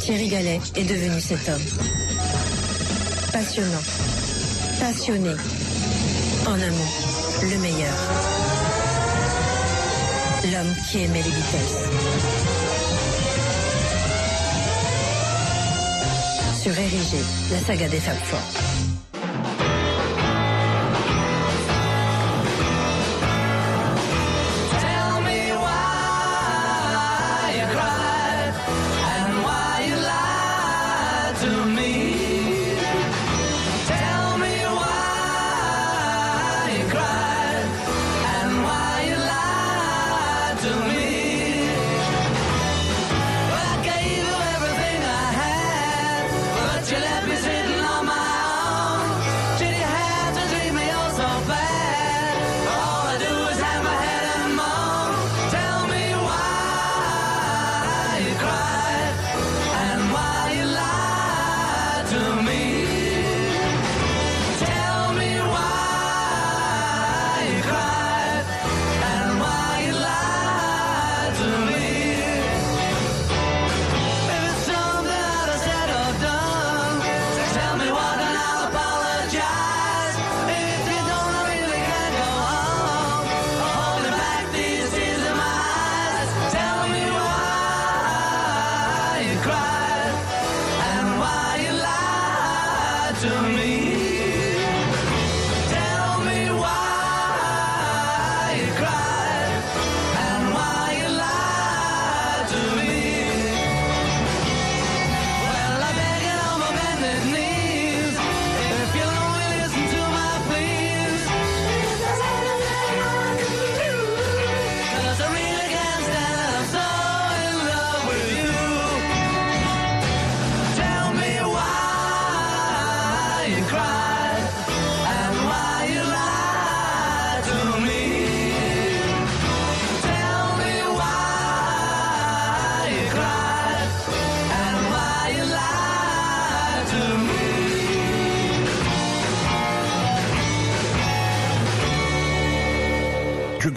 Thierry 0.00 0.28
Gallet 0.28 0.60
est 0.74 0.84
devenu 0.84 1.20
cet 1.20 1.46
homme. 1.50 1.66
Passionnant, 3.30 3.84
passionné, 4.80 5.34
en 6.46 6.54
un 6.54 6.70
mot, 6.70 6.92
le 7.42 7.58
meilleur. 7.58 8.45
L'homme 10.56 10.74
qui 10.90 11.02
aimait 11.02 11.22
les 11.22 11.30
Beatles. 11.30 11.74
Sur 16.62 16.78
Érigé, 16.78 17.18
la 17.52 17.58
saga 17.58 17.88
des 17.88 18.00
Fab 18.00 18.16
Four. 18.24 18.65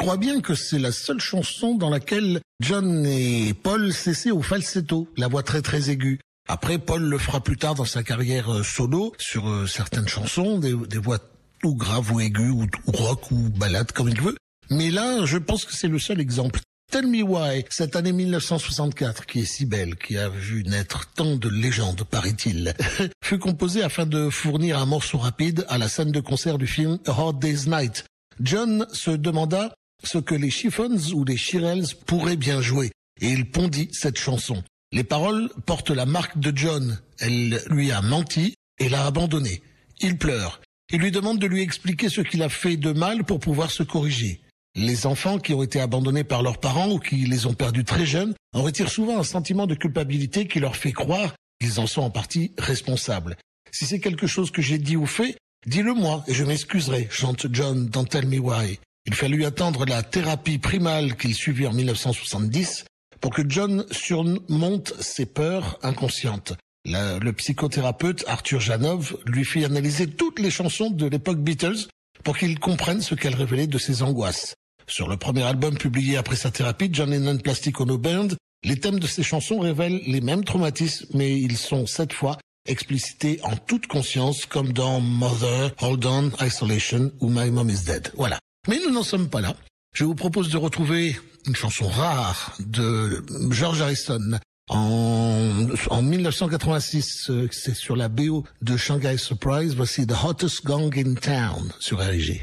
Crois 0.09 0.17
bien 0.17 0.41
que 0.41 0.55
c'est 0.55 0.79
la 0.79 0.91
seule 0.91 1.19
chanson 1.19 1.75
dans 1.75 1.91
laquelle 1.91 2.41
John 2.61 3.05
et 3.05 3.53
Paul 3.53 3.93
cessaient 3.93 4.31
au 4.31 4.41
falsetto, 4.41 5.07
la 5.17 5.27
voix 5.27 5.43
très 5.43 5.61
très 5.61 5.91
aiguë. 5.91 6.19
Après, 6.47 6.79
Paul 6.79 7.03
le 7.03 7.19
fera 7.19 7.41
plus 7.41 7.57
tard 7.57 7.75
dans 7.75 7.85
sa 7.85 8.01
carrière 8.01 8.51
euh, 8.51 8.63
solo 8.63 9.13
sur 9.19 9.47
euh, 9.47 9.67
certaines 9.67 10.07
chansons, 10.07 10.57
des, 10.57 10.73
voix 10.97 11.19
ou 11.63 11.75
graves 11.75 12.11
ou 12.11 12.19
aiguës 12.21 12.49
ou, 12.49 12.65
rock 12.87 13.29
ou 13.29 13.35
balade 13.35 13.91
comme 13.91 14.09
il 14.09 14.19
veut. 14.19 14.35
Mais 14.71 14.89
là, 14.89 15.25
je 15.25 15.37
pense 15.37 15.63
que 15.63 15.75
c'est 15.75 15.87
le 15.87 15.99
seul 15.99 16.19
exemple. 16.19 16.59
Tell 16.91 17.05
Me 17.05 17.21
Why, 17.21 17.65
cette 17.69 17.95
année 17.95 18.11
1964, 18.11 19.27
qui 19.27 19.41
est 19.41 19.45
si 19.45 19.67
belle, 19.67 19.95
qui 19.95 20.17
a 20.17 20.29
vu 20.29 20.63
naître 20.63 21.07
tant 21.13 21.35
de 21.35 21.49
légendes, 21.49 22.03
paraît-il, 22.03 22.73
fut 23.23 23.37
composée 23.37 23.83
afin 23.83 24.07
de 24.07 24.31
fournir 24.31 24.79
un 24.79 24.87
morceau 24.87 25.19
rapide 25.19 25.67
à 25.69 25.77
la 25.77 25.87
scène 25.87 26.11
de 26.11 26.19
concert 26.19 26.57
du 26.57 26.65
film 26.65 26.97
A 27.05 27.11
Hard 27.11 27.37
Day's 27.39 27.67
Night. 27.67 28.05
John 28.41 28.87
se 28.91 29.11
demanda 29.11 29.75
ce 30.03 30.17
que 30.17 30.35
les 30.35 30.49
Chiffons 30.49 30.97
ou 31.13 31.23
les 31.25 31.37
Shirelles 31.37 31.87
pourraient 32.05 32.35
bien 32.35 32.61
jouer, 32.61 32.91
et 33.21 33.29
il 33.29 33.49
pondit 33.49 33.89
cette 33.91 34.17
chanson. 34.17 34.63
Les 34.91 35.03
paroles 35.03 35.49
portent 35.65 35.91
la 35.91 36.05
marque 36.05 36.39
de 36.39 36.55
John. 36.55 36.99
Elle 37.19 37.61
lui 37.69 37.91
a 37.91 38.01
menti 38.01 38.55
et 38.79 38.89
l'a 38.89 39.05
abandonné. 39.05 39.61
Il 40.01 40.17
pleure. 40.17 40.61
Il 40.91 40.99
lui 40.99 41.11
demande 41.11 41.37
de 41.37 41.45
lui 41.45 41.61
expliquer 41.61 42.09
ce 42.09 42.21
qu'il 42.21 42.41
a 42.41 42.49
fait 42.49 42.77
de 42.77 42.91
mal 42.91 43.23
pour 43.23 43.39
pouvoir 43.39 43.69
se 43.69 43.83
corriger. 43.83 44.41
Les 44.75 45.05
enfants 45.05 45.37
qui 45.37 45.53
ont 45.53 45.61
été 45.61 45.79
abandonnés 45.79 46.23
par 46.23 46.41
leurs 46.41 46.59
parents 46.59 46.91
ou 46.91 46.99
qui 46.99 47.17
les 47.25 47.45
ont 47.45 47.53
perdus 47.53 47.83
très 47.83 48.05
jeunes 48.05 48.33
en 48.53 48.63
retirent 48.63 48.89
souvent 48.89 49.19
un 49.19 49.23
sentiment 49.23 49.67
de 49.67 49.75
culpabilité 49.75 50.47
qui 50.47 50.59
leur 50.59 50.75
fait 50.75 50.91
croire 50.91 51.35
qu'ils 51.59 51.79
en 51.79 51.85
sont 51.85 52.01
en 52.01 52.09
partie 52.09 52.51
responsables. 52.57 53.37
Si 53.71 53.85
c'est 53.85 53.99
quelque 53.99 54.25
chose 54.25 54.49
que 54.49 54.61
j'ai 54.61 54.77
dit 54.79 54.95
ou 54.95 55.05
fait, 55.05 55.35
dis-le 55.67 55.93
moi 55.93 56.23
et 56.27 56.33
je 56.33 56.43
m'excuserai, 56.43 57.07
chante 57.11 57.47
John 57.51 57.87
dans 57.87 58.05
Tell 58.05 58.25
Me 58.25 58.39
Why. 58.39 58.79
Il 59.05 59.13
fallut 59.13 59.45
attendre 59.45 59.85
la 59.85 60.03
thérapie 60.03 60.57
primale 60.57 61.15
qu'il 61.15 61.33
suivit 61.33 61.67
en 61.67 61.73
1970 61.73 62.85
pour 63.21 63.33
que 63.33 63.41
John 63.47 63.85
surmonte 63.91 64.93
ses 64.99 65.25
peurs 65.25 65.79
inconscientes. 65.83 66.53
Le 66.85 67.31
psychothérapeute 67.31 68.23
Arthur 68.27 68.59
Janov 68.59 69.17
lui 69.25 69.45
fit 69.45 69.65
analyser 69.65 70.07
toutes 70.07 70.39
les 70.39 70.51
chansons 70.51 70.89
de 70.89 71.05
l'époque 71.05 71.39
Beatles 71.39 71.87
pour 72.23 72.37
qu'il 72.37 72.59
comprenne 72.59 73.01
ce 73.01 73.15
qu'elles 73.15 73.35
révélaient 73.35 73.67
de 73.67 73.77
ses 73.77 74.03
angoisses. 74.03 74.55
Sur 74.87 75.07
le 75.07 75.17
premier 75.17 75.43
album 75.43 75.77
publié 75.77 76.17
après 76.17 76.35
sa 76.35 76.51
thérapie, 76.51 76.89
John 76.91 77.11
Lennon 77.11 77.37
Plastic 77.37 77.79
Ono 77.79 77.97
Band, 77.97 78.29
les 78.63 78.79
thèmes 78.79 78.99
de 78.99 79.07
ces 79.07 79.23
chansons 79.23 79.59
révèlent 79.59 80.01
les 80.07 80.21
mêmes 80.21 80.43
traumatismes, 80.43 81.05
mais 81.13 81.39
ils 81.39 81.57
sont 81.57 81.85
cette 81.85 82.13
fois 82.13 82.37
explicités 82.67 83.39
en 83.43 83.55
toute 83.55 83.87
conscience, 83.87 84.45
comme 84.45 84.73
dans 84.73 84.99
Mother, 84.99 85.71
Hold 85.81 86.05
On, 86.05 86.31
Isolation 86.41 87.11
ou 87.19 87.29
My 87.29 87.51
Mom 87.51 87.69
is 87.69 87.83
Dead. 87.85 88.11
Voilà. 88.15 88.39
Mais 88.67 88.79
nous 88.85 88.91
n'en 88.91 89.03
sommes 89.03 89.29
pas 89.29 89.41
là. 89.41 89.55
Je 89.93 90.03
vous 90.03 90.15
propose 90.15 90.49
de 90.49 90.57
retrouver 90.57 91.19
une 91.47 91.55
chanson 91.55 91.87
rare 91.87 92.55
de 92.59 93.23
George 93.49 93.81
Harrison 93.81 94.39
en, 94.69 95.67
en 95.89 96.01
1986. 96.01 97.29
euh, 97.29 97.47
C'est 97.51 97.75
sur 97.75 97.95
la 97.95 98.07
BO 98.09 98.43
de 98.61 98.77
Shanghai 98.77 99.17
Surprise. 99.17 99.75
Voici 99.75 100.05
The 100.05 100.13
Hottest 100.23 100.65
Gang 100.65 100.95
in 100.97 101.15
Town 101.15 101.71
sur 101.79 101.99
RG. 101.99 102.41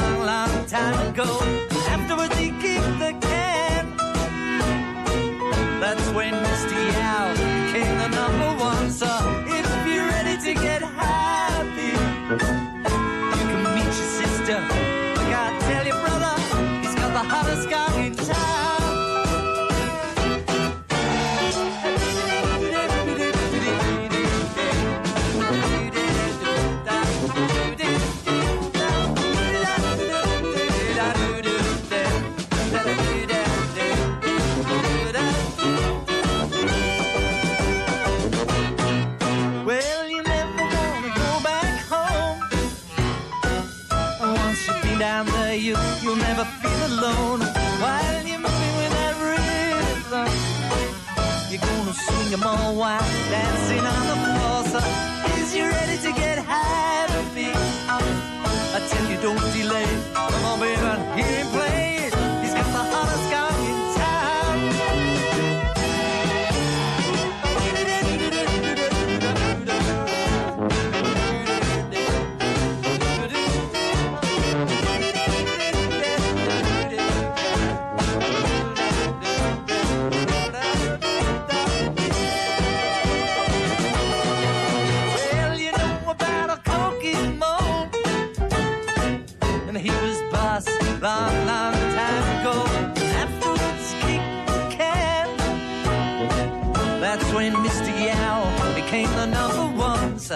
Long, 0.00 0.26
long 0.26 0.66
time 0.66 0.98
ago. 1.08 1.24
Afterwards, 1.88 2.36
he 2.38 2.50
kicked 2.62 2.98
the 2.98 3.12
can. 3.20 3.96
That's 5.80 6.08
when 6.10 6.34
Mr. 6.34 6.83
'em 52.34 52.42
all 52.42 52.74
while 52.74 53.00
dancing 53.30 53.78
on 53.78 54.02
the 54.10 54.18
floor. 54.24 54.58
So, 54.72 54.80
is 55.38 55.54
you 55.54 55.64
ready 55.68 55.96
to 55.98 56.10
get 56.12 56.38
happy? 56.38 57.52
I 58.76 58.78
tell 58.90 59.06
you, 59.10 59.18
don't 59.22 59.46
delay. 59.52 59.86
Come 60.14 60.44
on, 60.50 60.58
baby, 60.58 60.80
hear 61.16 61.32
him 61.38 61.48
play. 61.54 62.10
He's 62.42 62.54
got 62.58 62.66
the 62.76 62.82
hottest 62.90 63.30
gong 63.30 63.73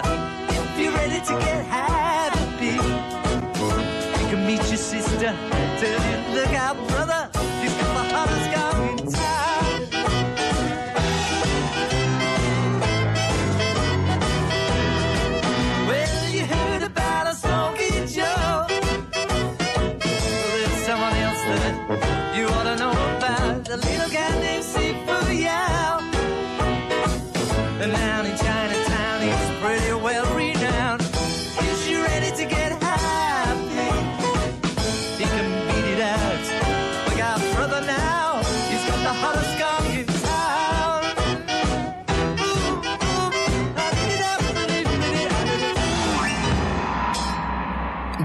one. 0.02 0.48
If 0.50 0.78
you're 0.78 0.92
ready 0.92 1.20
to 1.20 1.32
get 1.38 1.64
happy, 1.66 2.76
you 4.22 4.28
can 4.30 4.46
meet 4.46 4.62
your 4.68 4.76
sister. 4.76 5.34
Tell 5.80 6.00
you, 6.10 6.34
look 6.34 6.52
out, 6.54 6.76
brother, 6.88 7.07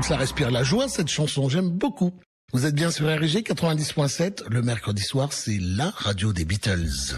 Ça 0.04 0.18
respire 0.18 0.52
la 0.52 0.64
joie, 0.64 0.90
cette 0.90 1.08
chanson. 1.08 1.48
J'aime 1.48 1.70
beaucoup. 1.70 2.12
Vous 2.52 2.66
êtes 2.66 2.76
bien 2.76 2.92
sur 2.92 3.06
RG 3.06 3.42
90.7. 3.42 4.44
Le 4.50 4.62
mercredi 4.62 5.02
soir, 5.02 5.32
c'est 5.32 5.60
la 5.62 5.92
radio 5.96 6.34
des 6.34 6.44
Beatles. 6.44 7.18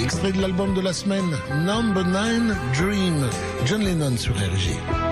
Extrait 0.00 0.32
de 0.32 0.40
l'album 0.40 0.74
de 0.74 0.80
la 0.80 0.92
semaine, 0.92 1.28
Number 1.64 2.04
9 2.04 2.56
Dream. 2.78 3.28
John 3.66 3.82
Lennon 3.82 4.16
sur 4.16 4.34
RG. 4.34 5.11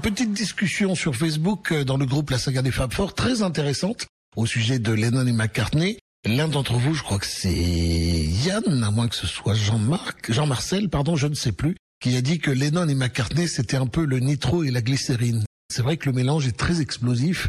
Petite 0.00 0.32
discussion 0.32 0.94
sur 0.94 1.14
Facebook 1.14 1.72
euh, 1.72 1.84
dans 1.84 1.98
le 1.98 2.06
groupe 2.06 2.30
La 2.30 2.38
Saga 2.38 2.62
des 2.62 2.70
Fab 2.70 2.92
Four, 2.92 3.14
très 3.14 3.42
intéressante 3.42 4.06
au 4.34 4.46
sujet 4.46 4.78
de 4.78 4.92
Lennon 4.92 5.26
et 5.26 5.32
McCartney. 5.32 5.98
L'un 6.26 6.48
d'entre 6.48 6.74
vous, 6.74 6.94
je 6.94 7.02
crois 7.02 7.18
que 7.18 7.26
c'est 7.26 7.52
Yann, 7.52 8.82
à 8.82 8.90
moins 8.90 9.08
que 9.08 9.14
ce 9.14 9.26
soit 9.26 9.54
Jean-Marc, 9.54 10.32
Jean-Marcel, 10.32 10.88
pardon, 10.88 11.16
je 11.16 11.26
ne 11.26 11.34
sais 11.34 11.52
plus, 11.52 11.76
qui 12.00 12.16
a 12.16 12.22
dit 12.22 12.38
que 12.38 12.50
Lennon 12.50 12.88
et 12.88 12.94
McCartney, 12.94 13.46
c'était 13.46 13.76
un 13.76 13.86
peu 13.86 14.04
le 14.04 14.20
nitro 14.20 14.64
et 14.64 14.70
la 14.70 14.80
glycérine. 14.80 15.44
C'est 15.72 15.82
vrai 15.82 15.96
que 15.96 16.08
le 16.08 16.14
mélange 16.14 16.46
est 16.46 16.56
très 16.56 16.80
explosif 16.80 17.48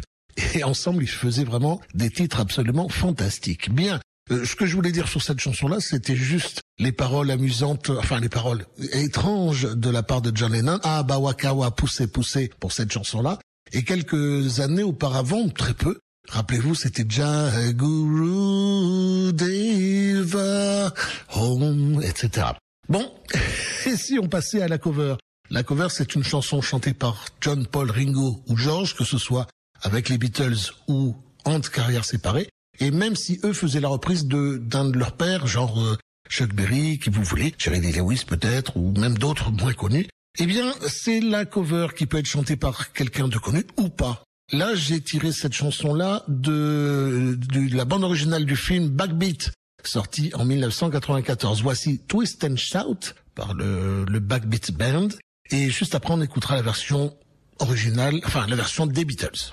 et 0.54 0.64
ensemble, 0.64 1.02
ils 1.02 1.08
faisaient 1.08 1.44
vraiment 1.44 1.80
des 1.94 2.10
titres 2.10 2.40
absolument 2.40 2.88
fantastiques. 2.88 3.70
Bien, 3.70 4.00
euh, 4.30 4.44
ce 4.44 4.56
que 4.56 4.66
je 4.66 4.74
voulais 4.74 4.92
dire 4.92 5.08
sur 5.08 5.22
cette 5.22 5.40
chanson-là, 5.40 5.80
c'était 5.80 6.16
juste 6.16 6.61
les 6.78 6.92
paroles 6.92 7.30
amusantes, 7.30 7.90
enfin 7.90 8.20
les 8.20 8.28
paroles 8.28 8.66
étranges 8.92 9.68
de 9.74 9.90
la 9.90 10.02
part 10.02 10.22
de 10.22 10.32
John 10.34 10.52
Lennon. 10.52 10.78
Ah, 10.82 11.02
Bawakawa, 11.02 11.70
poussez, 11.72 12.06
poussez 12.06 12.50
pour 12.60 12.72
cette 12.72 12.92
chanson-là. 12.92 13.38
Et 13.72 13.84
quelques 13.84 14.60
années 14.60 14.82
auparavant, 14.82 15.48
très 15.48 15.74
peu, 15.74 15.98
rappelez-vous, 16.28 16.74
c'était 16.74 17.04
déjà 17.04 17.50
Guru 17.72 19.32
Deva 19.32 20.92
Home, 21.34 22.02
etc. 22.02 22.48
Bon, 22.88 23.10
et 23.86 23.96
si 23.96 24.18
on 24.18 24.28
passait 24.28 24.62
à 24.62 24.68
la 24.68 24.78
cover? 24.78 25.16
La 25.50 25.62
cover, 25.62 25.88
c'est 25.90 26.14
une 26.14 26.24
chanson 26.24 26.60
chantée 26.62 26.94
par 26.94 27.26
John, 27.40 27.66
Paul, 27.66 27.90
Ringo 27.90 28.42
ou 28.48 28.56
George, 28.56 28.94
que 28.96 29.04
ce 29.04 29.18
soit 29.18 29.46
avec 29.82 30.08
les 30.08 30.18
Beatles 30.18 30.72
ou 30.88 31.14
entre 31.44 31.70
carrières 31.70 32.04
séparées. 32.04 32.48
Et 32.80 32.90
même 32.90 33.16
si 33.16 33.38
eux 33.44 33.52
faisaient 33.52 33.80
la 33.80 33.88
reprise 33.88 34.26
de 34.26 34.56
d'un 34.56 34.88
de 34.88 34.98
leurs 34.98 35.12
pères, 35.12 35.46
genre 35.46 35.80
euh, 35.80 35.96
Chuck 36.32 36.54
Berry, 36.54 36.98
qui 36.98 37.10
vous 37.10 37.22
voulez, 37.22 37.54
Jerry 37.58 37.92
Lewis 37.92 38.24
peut-être, 38.26 38.78
ou 38.78 38.92
même 38.98 39.18
d'autres 39.18 39.50
moins 39.50 39.74
connus, 39.74 40.06
eh 40.38 40.46
bien, 40.46 40.72
c'est 40.88 41.20
la 41.20 41.44
cover 41.44 41.88
qui 41.94 42.06
peut 42.06 42.16
être 42.16 42.26
chantée 42.26 42.56
par 42.56 42.94
quelqu'un 42.94 43.28
de 43.28 43.36
connu 43.36 43.64
ou 43.76 43.90
pas. 43.90 44.24
Là, 44.50 44.74
j'ai 44.74 45.02
tiré 45.02 45.30
cette 45.30 45.52
chanson-là 45.52 46.24
de, 46.28 47.36
de 47.38 47.76
la 47.76 47.84
bande 47.84 48.02
originale 48.02 48.46
du 48.46 48.56
film 48.56 48.88
Backbeat, 48.88 49.52
sorti 49.84 50.30
en 50.32 50.46
1994. 50.46 51.62
Voici 51.62 51.98
Twist 51.98 52.42
and 52.44 52.56
Shout 52.56 53.12
par 53.34 53.52
le, 53.52 54.06
le 54.08 54.18
Backbeat 54.18 54.72
Band. 54.72 55.08
Et 55.50 55.68
juste 55.68 55.94
après, 55.94 56.14
on 56.14 56.22
écoutera 56.22 56.56
la 56.56 56.62
version 56.62 57.14
originale, 57.58 58.20
enfin 58.24 58.46
la 58.46 58.56
version 58.56 58.86
des 58.86 59.04
Beatles. 59.04 59.50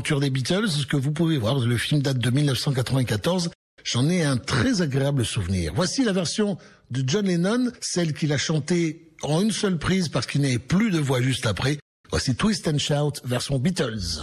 Des 0.00 0.30
Beatles, 0.30 0.68
ce 0.68 0.86
que 0.86 0.96
vous 0.96 1.12
pouvez 1.12 1.36
voir. 1.36 1.58
Le 1.58 1.76
film 1.76 2.00
date 2.00 2.18
de 2.18 2.30
1994. 2.30 3.50
J'en 3.84 4.08
ai 4.08 4.22
un 4.22 4.36
très 4.36 4.80
agréable 4.80 5.24
souvenir. 5.24 5.72
Voici 5.74 6.04
la 6.04 6.12
version 6.12 6.56
de 6.90 7.02
John 7.06 7.26
Lennon, 7.26 7.70
celle 7.80 8.14
qu'il 8.14 8.32
a 8.32 8.38
chantée 8.38 9.12
en 9.22 9.40
une 9.42 9.50
seule 9.50 9.78
prise 9.78 10.08
parce 10.08 10.26
qu'il 10.26 10.40
n'avait 10.40 10.58
plus 10.58 10.90
de 10.90 10.98
voix 10.98 11.20
juste 11.20 11.46
après. 11.46 11.78
Voici 12.10 12.34
Twist 12.34 12.68
and 12.68 12.78
Shout, 12.78 13.20
version 13.24 13.58
Beatles. 13.58 14.22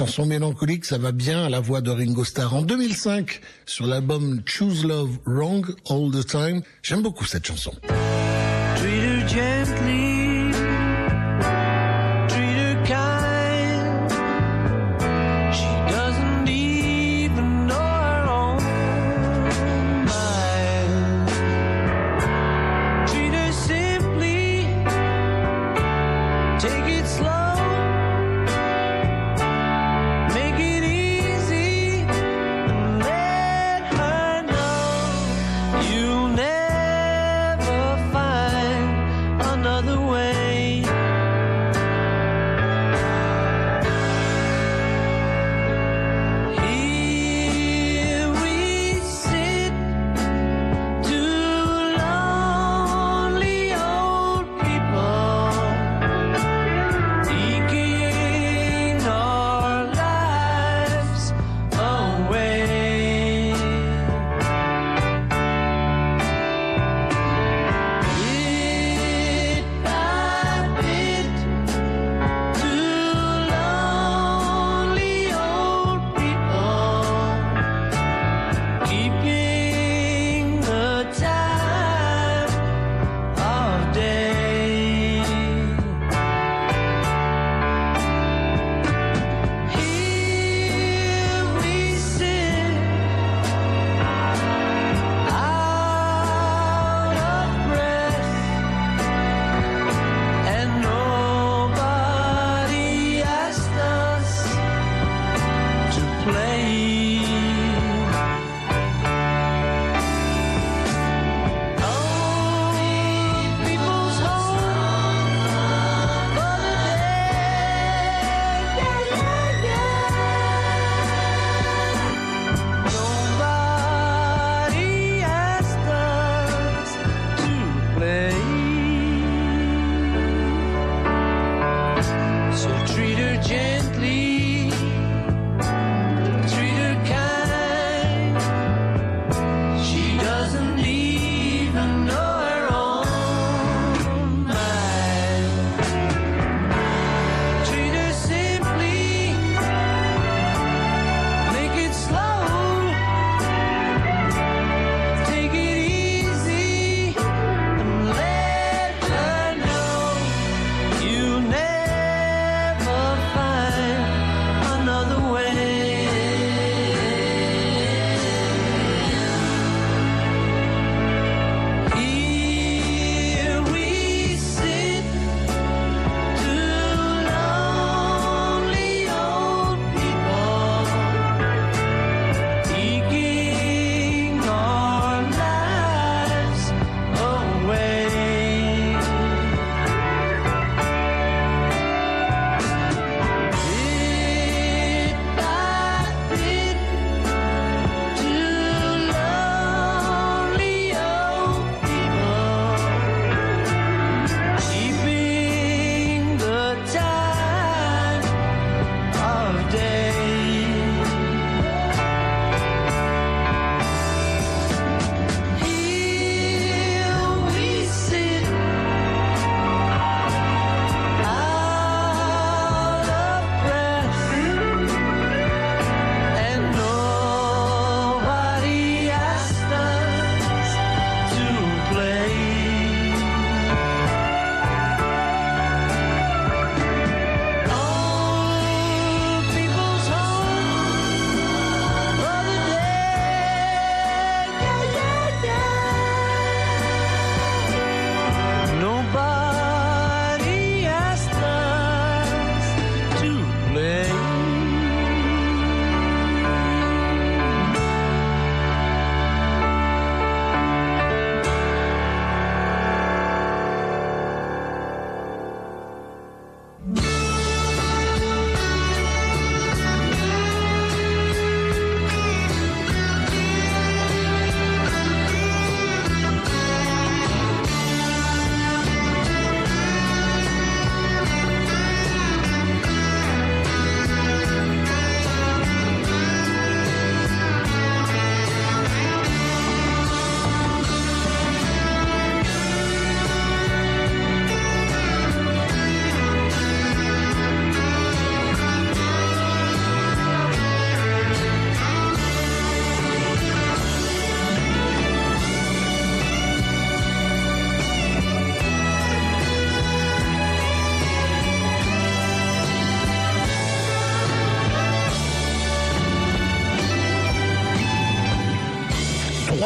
chanson 0.00 0.24
mélancolique, 0.24 0.86
ça 0.86 0.96
va 0.96 1.12
bien 1.12 1.44
à 1.44 1.50
la 1.50 1.60
voix 1.60 1.82
de 1.82 1.90
Ringo 1.90 2.24
Starr 2.24 2.56
en 2.56 2.62
2005 2.62 3.42
sur 3.66 3.86
l'album 3.86 4.40
Choose 4.46 4.86
Love 4.86 5.18
Wrong 5.26 5.66
All 5.90 6.10
the 6.10 6.26
Time. 6.26 6.62
J'aime 6.82 7.02
beaucoup 7.02 7.26
cette 7.26 7.46
chanson. 7.46 7.72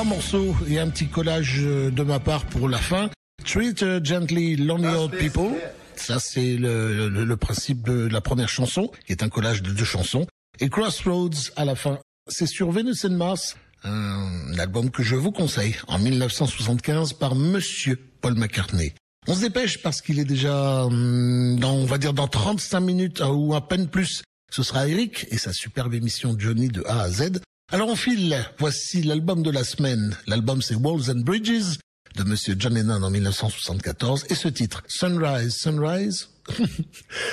Trois 0.05 0.16
morceaux 0.16 0.55
et 0.68 0.78
un 0.78 0.89
petit 0.90 1.06
collage 1.06 1.60
euh, 1.60 1.90
de 1.90 2.02
ma 2.02 2.18
part 2.20 2.44
pour 2.47 2.68
la 2.68 2.78
fin. 2.78 3.09
Treat 3.44 3.81
uh, 3.82 4.01
Gently 4.05 4.56
Lonely 4.56 4.86
Old 4.94 5.12
People. 5.16 5.52
Ça, 5.97 6.18
c'est 6.18 6.56
le, 6.56 7.09
le- 7.09 7.24
le 7.24 7.36
principe 7.36 7.86
de 7.86 8.06
la 8.09 8.20
première 8.20 8.48
chanson, 8.48 8.90
qui 9.06 9.12
est 9.12 9.22
un 9.22 9.28
collage 9.28 9.62
de 9.62 9.70
deux 9.70 9.85
chansons. 9.85 10.26
Et 10.60 10.68
Crossroads 10.68 11.51
à 11.56 11.64
la 11.64 11.74
fin. 11.74 11.98
C'est 12.28 12.47
sur 12.47 12.70
Venus 12.70 13.05
and 13.05 13.10
Mars, 13.16 13.56
un 13.85 14.59
album 14.59 14.90
que 14.90 15.02
je 15.02 15.14
vous 15.16 15.32
conseille, 15.32 15.76
en 15.89 15.98
1975 15.98 17.14
par 17.14 17.35
Monsieur 17.35 17.97
Paul 18.20 18.35
McCartney. 18.35 18.93
On 19.26 19.35
se 19.35 19.40
dépêche 19.40 19.81
parce 19.82 20.02
qu'il 20.02 20.18
est 20.18 20.24
déjà, 20.24 20.85
hum, 20.85 21.59
dans, 21.59 21.72
on 21.74 21.86
va 21.86 21.97
dire, 21.98 22.12
dans 22.12 22.28
35 22.28 22.81
minutes 22.81 23.20
euh, 23.22 23.28
ou 23.28 23.55
à 23.55 23.66
peine 23.68 23.89
plus. 23.89 24.22
Ce 24.52 24.62
sera 24.62 24.86
Eric 24.86 25.26
et 25.31 25.39
sa 25.39 25.52
superbe 25.52 25.94
émission 25.94 26.35
Johnny 26.39 26.68
de 26.68 26.82
A 26.86 27.01
à 27.02 27.10
Z. 27.10 27.40
Alors 27.74 27.88
on 27.88 27.96
file, 27.96 28.38
voici 28.60 29.02
l'album 29.02 29.42
de 29.42 29.51
la 29.51 29.64
semaine. 29.64 30.16
L'album 30.28 30.62
c'est 30.62 30.76
Walls 30.76 31.10
and 31.10 31.22
Bridges 31.22 31.80
de 32.14 32.22
Monsieur 32.22 32.55
John 32.56 32.72
Lennon 32.72 33.02
en 33.02 33.10
1974 33.10 34.26
et 34.30 34.36
ce 34.36 34.46
titre 34.46 34.84
Sunrise, 34.86 35.56
Sunrise, 35.56 36.28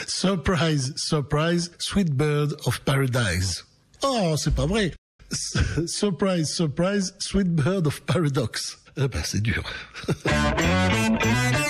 Surprise, 0.07 0.95
Surprise, 0.95 1.71
Sweet 1.77 2.15
Bird 2.15 2.55
of 2.65 2.79
Paradise. 2.79 3.65
Oh, 4.01 4.33
c'est 4.35 4.55
pas 4.55 4.65
vrai. 4.65 4.95
Surprise, 5.85 6.49
Surprise, 6.49 7.13
Sweet 7.19 7.53
Bird 7.53 7.85
of 7.85 8.01
Paradox. 8.01 8.79
Eh 8.97 9.07
ben, 9.07 9.21
c'est 9.23 9.43
dur. 9.43 9.63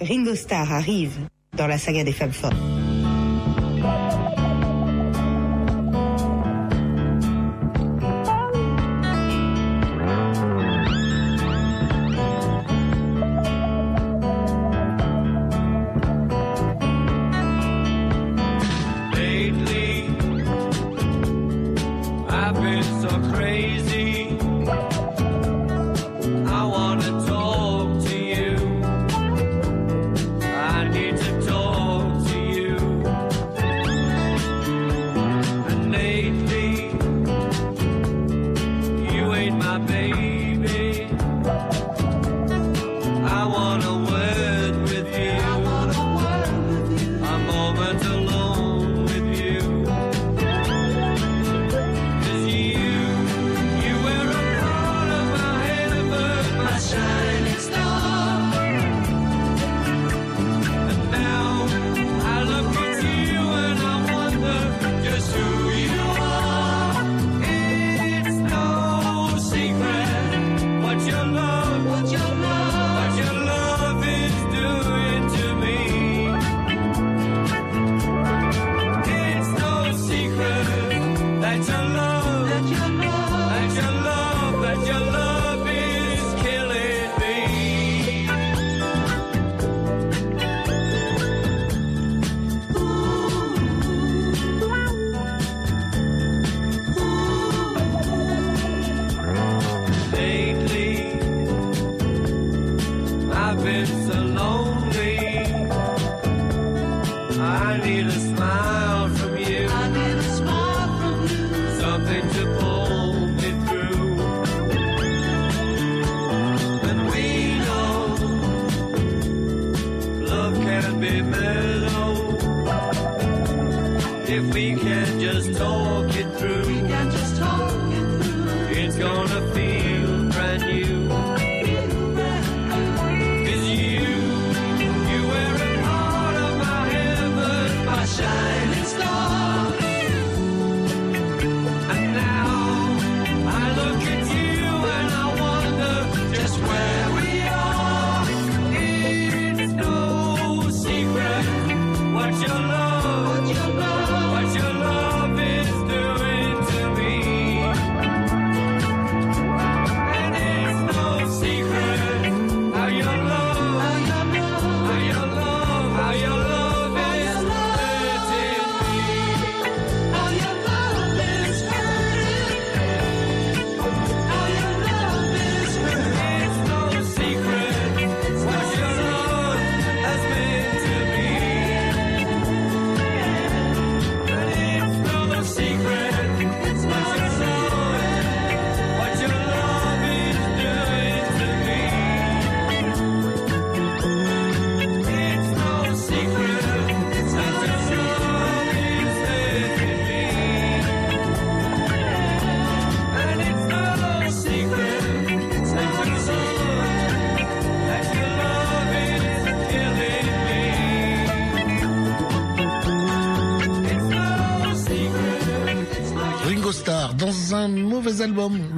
Ringo 0.00 0.34
Starr 0.34 0.72
arrive 0.72 1.18
dans 1.56 1.66
la 1.66 1.78
saga 1.78 2.04
des 2.04 2.12
femmes 2.12 2.32
fortes. 2.32 2.87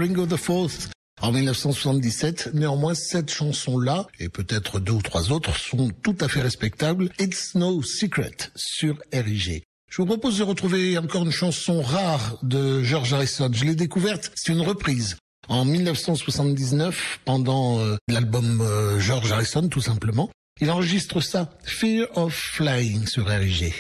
Ringo 0.01 0.27
Fourth. 0.39 0.89
En 1.21 1.31
1977, 1.33 2.53
néanmoins, 2.55 2.95
cette 2.95 3.31
chanson-là, 3.31 4.07
et 4.19 4.31
peut-être 4.31 4.81
deux 4.81 4.93
ou 4.93 5.03
trois 5.03 5.31
autres, 5.31 5.55
sont 5.59 5.91
tout 6.03 6.17
à 6.21 6.29
fait 6.29 6.41
respectables. 6.41 7.11
It's 7.19 7.55
No 7.55 7.83
Secret 7.83 8.35
sur 8.57 8.97
RIG. 9.13 9.63
Je 9.91 9.97
vous 9.99 10.07
propose 10.07 10.39
de 10.39 10.45
retrouver 10.45 10.97
encore 10.97 11.25
une 11.25 11.33
chanson 11.33 11.83
rare 11.83 12.39
de 12.43 12.83
George 12.83 13.13
Harrison. 13.13 13.51
Je 13.53 13.67
l'ai 13.67 13.75
découverte, 13.75 14.33
c'est 14.35 14.53
une 14.53 14.63
reprise. 14.63 15.19
En 15.49 15.67
1979, 15.67 17.21
pendant 17.27 17.81
euh, 17.81 17.97
l'album 18.09 18.63
euh, 18.63 18.99
George 19.01 19.31
Harrison, 19.33 19.69
tout 19.69 19.83
simplement, 19.83 20.31
il 20.63 20.71
enregistre 20.71 21.21
ça, 21.21 21.51
Fear 21.65 22.07
of 22.17 22.33
Flying 22.33 23.07
sur 23.07 23.27
RIG. 23.27 23.75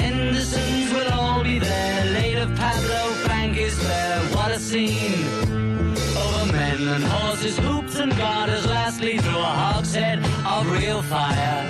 Hendersons 0.00 0.92
will 0.92 1.12
all 1.12 1.42
be 1.42 1.58
there. 1.58 2.04
Late 2.12 2.38
of 2.38 2.54
Pablo 2.56 3.00
Frank 3.24 3.56
is 3.56 3.76
there. 3.86 4.20
What 4.36 4.50
a 4.50 4.58
scene! 4.58 5.24
Over 6.16 6.52
men 6.52 6.88
and 6.88 7.04
horses, 7.04 7.58
hoops 7.58 7.98
and 7.98 8.16
garters. 8.16 8.66
Lastly, 8.66 9.18
through 9.18 9.38
a 9.38 9.54
hogshead 9.62 10.18
of 10.46 10.70
real 10.70 11.02
fire. 11.02 11.64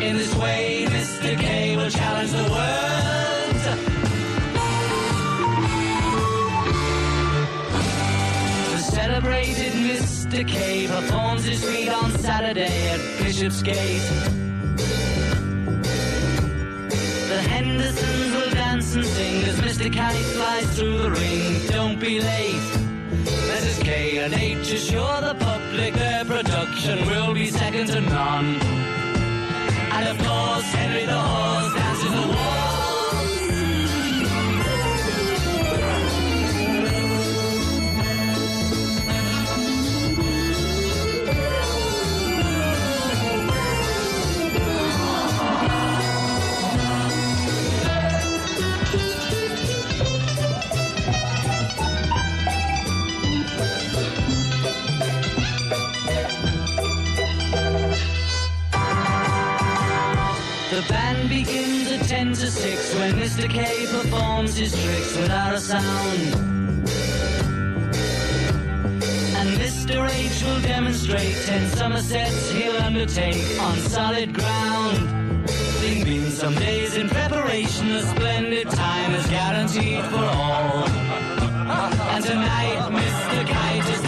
In 0.00 0.16
this 0.16 0.34
way, 0.36 0.86
Mr. 0.88 1.38
K 1.38 1.76
will 1.76 1.90
challenge 1.90 2.32
the 2.32 2.48
world. 2.54 3.34
The 8.72 8.78
celebrated 8.78 9.72
Mr. 9.72 10.46
K 10.46 10.86
performs 10.86 11.44
his 11.44 11.64
feat 11.64 11.88
on 11.88 12.10
Saturday 12.18 12.88
at 12.90 13.00
Bishopsgate. 13.18 14.43
Hendersons 17.54 18.34
will 18.34 18.50
dance 18.50 18.96
and 18.96 19.04
sing 19.04 19.44
as 19.44 19.60
Mr. 19.60 19.86
Kite 19.92 20.26
flies 20.34 20.76
through 20.76 20.98
the 20.98 21.10
ring. 21.12 21.64
Don't 21.68 22.00
be 22.00 22.18
late. 22.18 22.68
Mrs. 23.52 23.80
K 23.84 24.18
and 24.18 24.34
H 24.34 24.72
assure 24.72 25.20
the 25.20 25.36
public 25.38 25.94
their 25.94 26.24
production 26.24 27.06
will 27.06 27.32
be 27.32 27.46
second 27.46 27.86
to 27.94 28.00
none. 28.00 28.56
And 29.96 30.08
of 30.08 30.18
course, 30.26 30.68
Henry 30.72 31.06
the 31.06 31.16
Horse 31.16 31.74
dances 31.74 32.10
the 32.10 32.26
waltz. 32.26 32.73
To 62.36 62.50
6 62.50 62.94
when 62.96 63.12
Mr. 63.14 63.48
K 63.48 63.86
performs 63.86 64.56
his 64.56 64.72
tricks 64.82 65.16
without 65.16 65.54
a 65.54 65.60
sound. 65.60 66.34
And 69.38 69.50
Mr. 69.56 70.08
H 70.10 70.42
will 70.42 70.60
demonstrate 70.62 71.36
10 71.44 71.68
Somersets 71.76 72.50
he'll 72.50 72.76
undertake 72.82 73.60
on 73.60 73.76
solid 73.78 74.34
ground. 74.34 75.48
Thing 75.48 76.02
being 76.02 76.30
some 76.30 76.54
days 76.56 76.96
in 76.96 77.08
preparation, 77.08 77.92
a 77.92 78.02
splendid 78.02 78.68
time 78.68 79.14
is 79.14 79.26
guaranteed 79.26 80.04
for 80.06 80.24
all. 80.24 80.88
And 82.14 82.24
tonight, 82.24 82.78
Mr. 82.90 83.46
Kite 83.46 83.88
is 83.90 84.03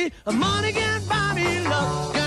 much 0.00 0.12
for 0.24 0.32
money. 0.32 0.38
Money 0.38 0.72
can't 0.72 2.19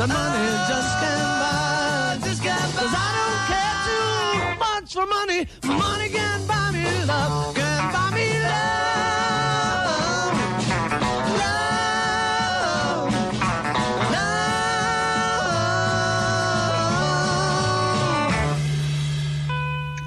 that 0.00 0.08
money 0.08 0.48
just 0.70 0.92
can't 1.02 1.34
buy. 1.42 2.16
Just 2.24 2.42
can't 2.42 2.74
buy. 2.74 2.80
Cause 2.80 2.94
I 2.94 3.08
don't 3.18 3.40
care 3.52 3.76
too 3.88 4.56
much 4.64 4.88
for 4.96 5.06
money. 5.06 5.40
Money 5.64 6.08
can't 6.08 6.44
buy 6.48 6.70
me 6.72 6.84
love. 7.06 7.54
Can't 7.54 7.92
buy 7.92 8.08
me 8.16 8.28
love. 8.48 9.90
Love. 11.40 13.10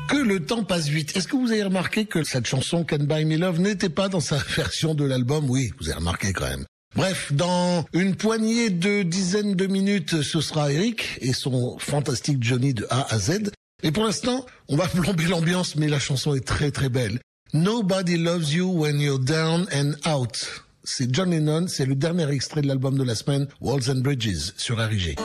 Que 0.09 0.17
le 0.17 0.43
temps 0.43 0.63
passe 0.63 0.87
vite. 0.87 1.15
Est-ce 1.15 1.27
que 1.27 1.35
vous 1.35 1.51
avez 1.51 1.63
remarqué 1.63 2.05
que 2.05 2.23
cette 2.23 2.47
chanson 2.47 2.83
Can 2.83 3.03
Buy 3.03 3.25
Me 3.25 3.37
Love 3.37 3.59
n'était 3.59 3.89
pas 3.89 4.09
dans 4.09 4.21
sa 4.21 4.37
version 4.55 4.95
de 4.95 5.05
l'album? 5.05 5.47
Oui, 5.49 5.71
vous 5.79 5.89
avez 5.89 5.99
remarqué 5.99 6.33
quand 6.33 6.47
même. 6.47 6.65
Bref, 6.95 7.33
dans 7.33 7.85
une 7.93 8.15
poignée 8.15 8.69
de 8.69 9.01
dizaines 9.01 9.55
de 9.55 9.65
minutes, 9.65 10.21
ce 10.21 10.41
sera 10.41 10.71
Eric 10.71 11.17
et 11.21 11.33
son 11.33 11.77
fantastique 11.79 12.43
Johnny 12.43 12.73
de 12.73 12.85
A 12.89 13.13
à 13.13 13.17
Z. 13.17 13.51
Et 13.81 13.91
pour 13.91 14.03
l'instant, 14.03 14.45
on 14.69 14.75
va 14.75 14.87
plomber 14.93 15.25
l'ambiance, 15.25 15.75
mais 15.75 15.87
la 15.87 15.99
chanson 15.99 16.35
est 16.35 16.45
très 16.45 16.71
très 16.71 16.89
belle. 16.89 17.19
Nobody 17.53 18.17
loves 18.17 18.53
you 18.53 18.67
when 18.67 18.99
you're 18.99 19.19
down 19.19 19.67
and 19.73 19.93
out. 20.09 20.63
C'est 20.83 21.13
John 21.13 21.31
Lennon, 21.31 21.67
c'est 21.67 21.85
le 21.85 21.95
dernier 21.95 22.29
extrait 22.29 22.61
de 22.61 22.67
l'album 22.67 22.97
de 22.97 23.03
la 23.03 23.15
semaine, 23.15 23.47
Walls 23.61 23.89
and 23.89 24.01
Bridges, 24.01 24.53
sur 24.57 24.77
RIG. 24.77 25.17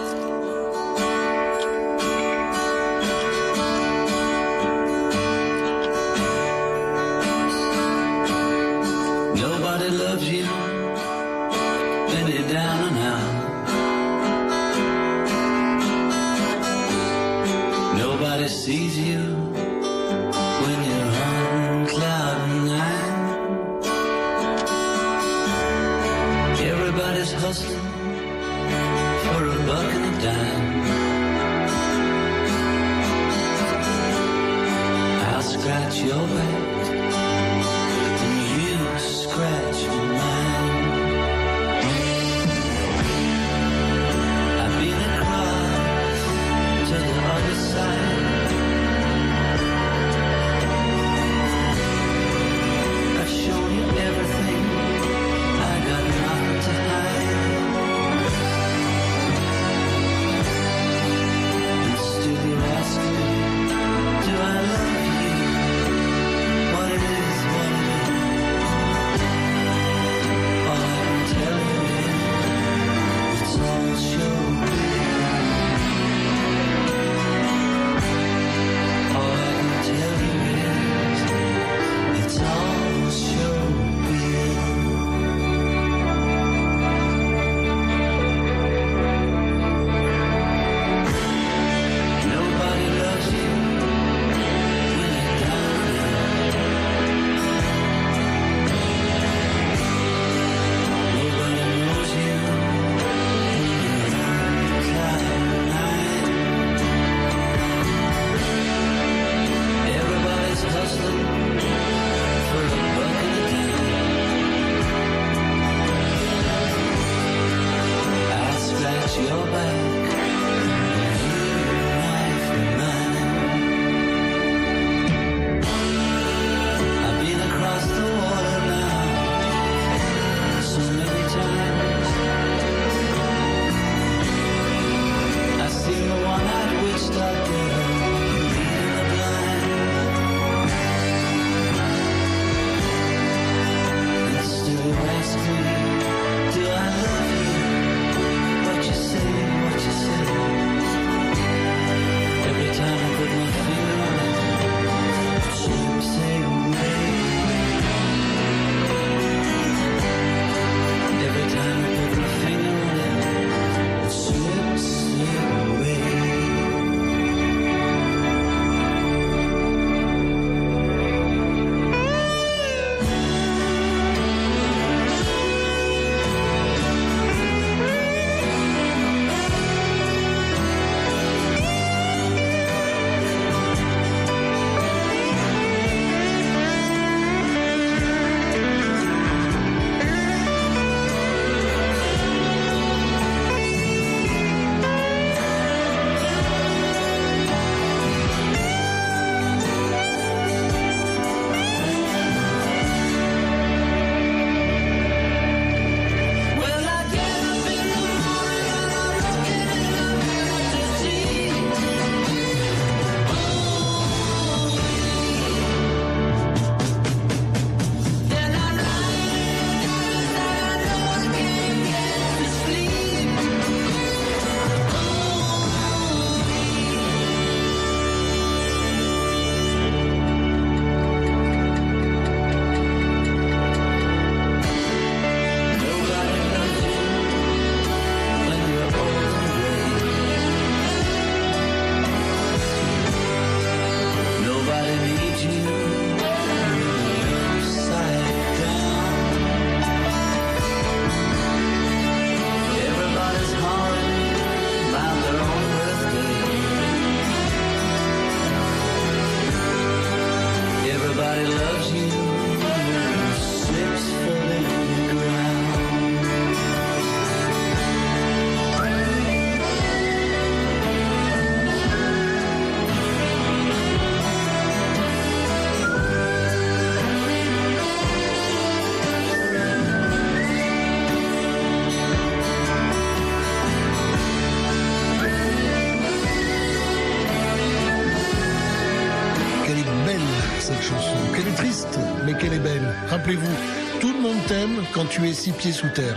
Rappelez-vous, 293.28 294.00
tout 294.00 294.10
le 294.14 294.20
monde 294.22 294.38
t'aime 294.46 294.82
quand 294.94 295.04
tu 295.04 295.28
es 295.28 295.34
six 295.34 295.52
pieds 295.52 295.72
sous 295.72 295.90
terre. 295.90 296.16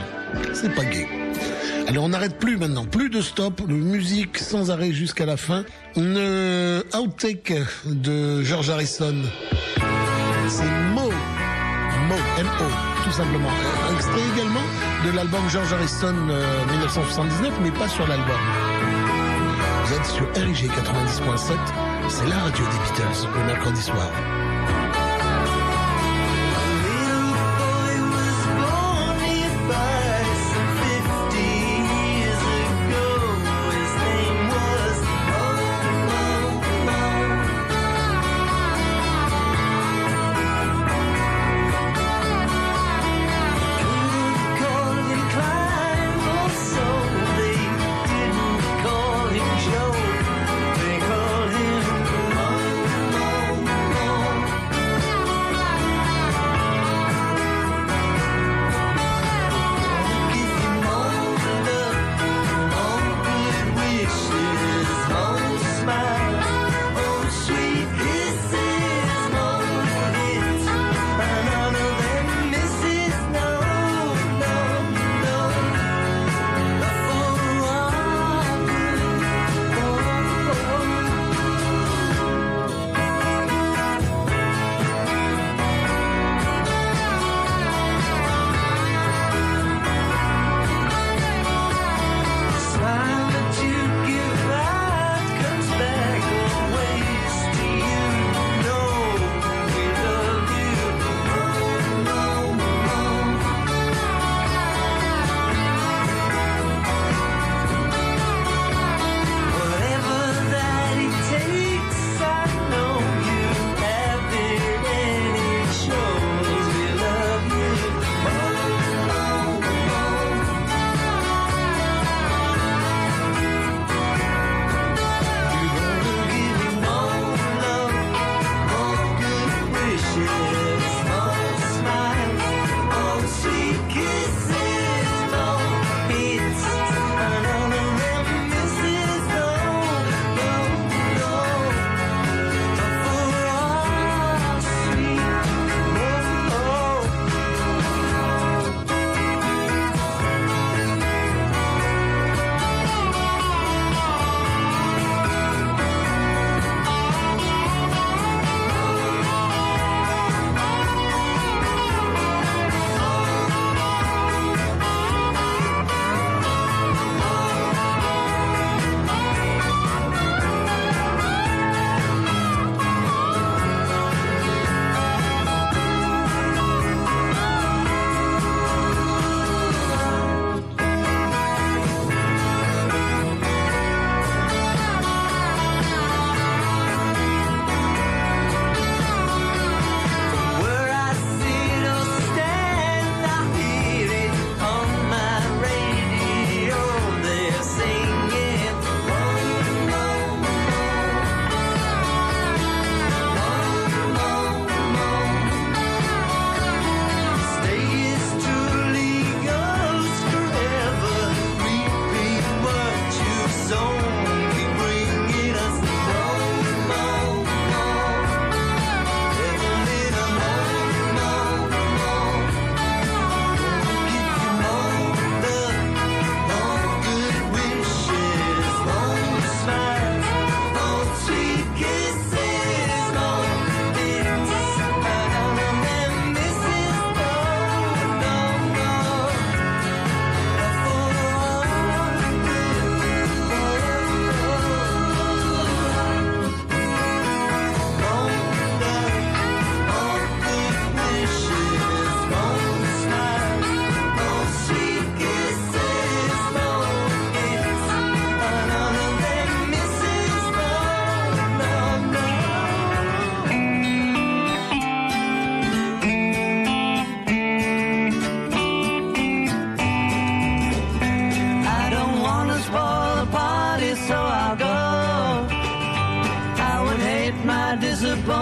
C'est 0.53 0.73
pas 0.73 0.85
gay. 0.85 1.05
Allez, 1.85 1.97
on 1.97 2.07
n'arrête 2.07 2.39
plus 2.39 2.55
maintenant. 2.55 2.85
Plus 2.85 3.09
de 3.09 3.19
stop, 3.19 3.67
de 3.67 3.73
musique 3.73 4.37
sans 4.37 4.71
arrêt 4.71 4.93
jusqu'à 4.93 5.25
la 5.25 5.35
fin. 5.35 5.65
Une 5.97 6.15
euh, 6.15 6.81
outtake 6.97 7.51
de 7.85 8.41
George 8.43 8.69
Harrison. 8.69 9.13
C'est 10.47 10.71
Mo. 10.95 11.09
Mo, 12.07 12.15
M-O, 12.39 13.03
tout 13.03 13.11
simplement. 13.11 13.51
Extrait 13.93 14.21
également 14.33 14.63
de 15.05 15.13
l'album 15.13 15.41
George 15.49 15.73
Harrison 15.73 16.15
euh, 16.29 16.65
1979, 16.71 17.51
mais 17.61 17.71
pas 17.71 17.89
sur 17.89 18.07
l'album. 18.07 18.39
Vous 19.83 19.93
êtes 19.95 20.05
sur 20.05 20.31
RIG 20.33 20.71
90.7, 20.71 21.57
c'est 22.07 22.29
la 22.29 22.37
radio 22.37 22.63
des 22.63 22.89
Beatles, 22.89 23.27
le 23.37 23.45
mercredi 23.47 23.81
soir. 23.81 24.09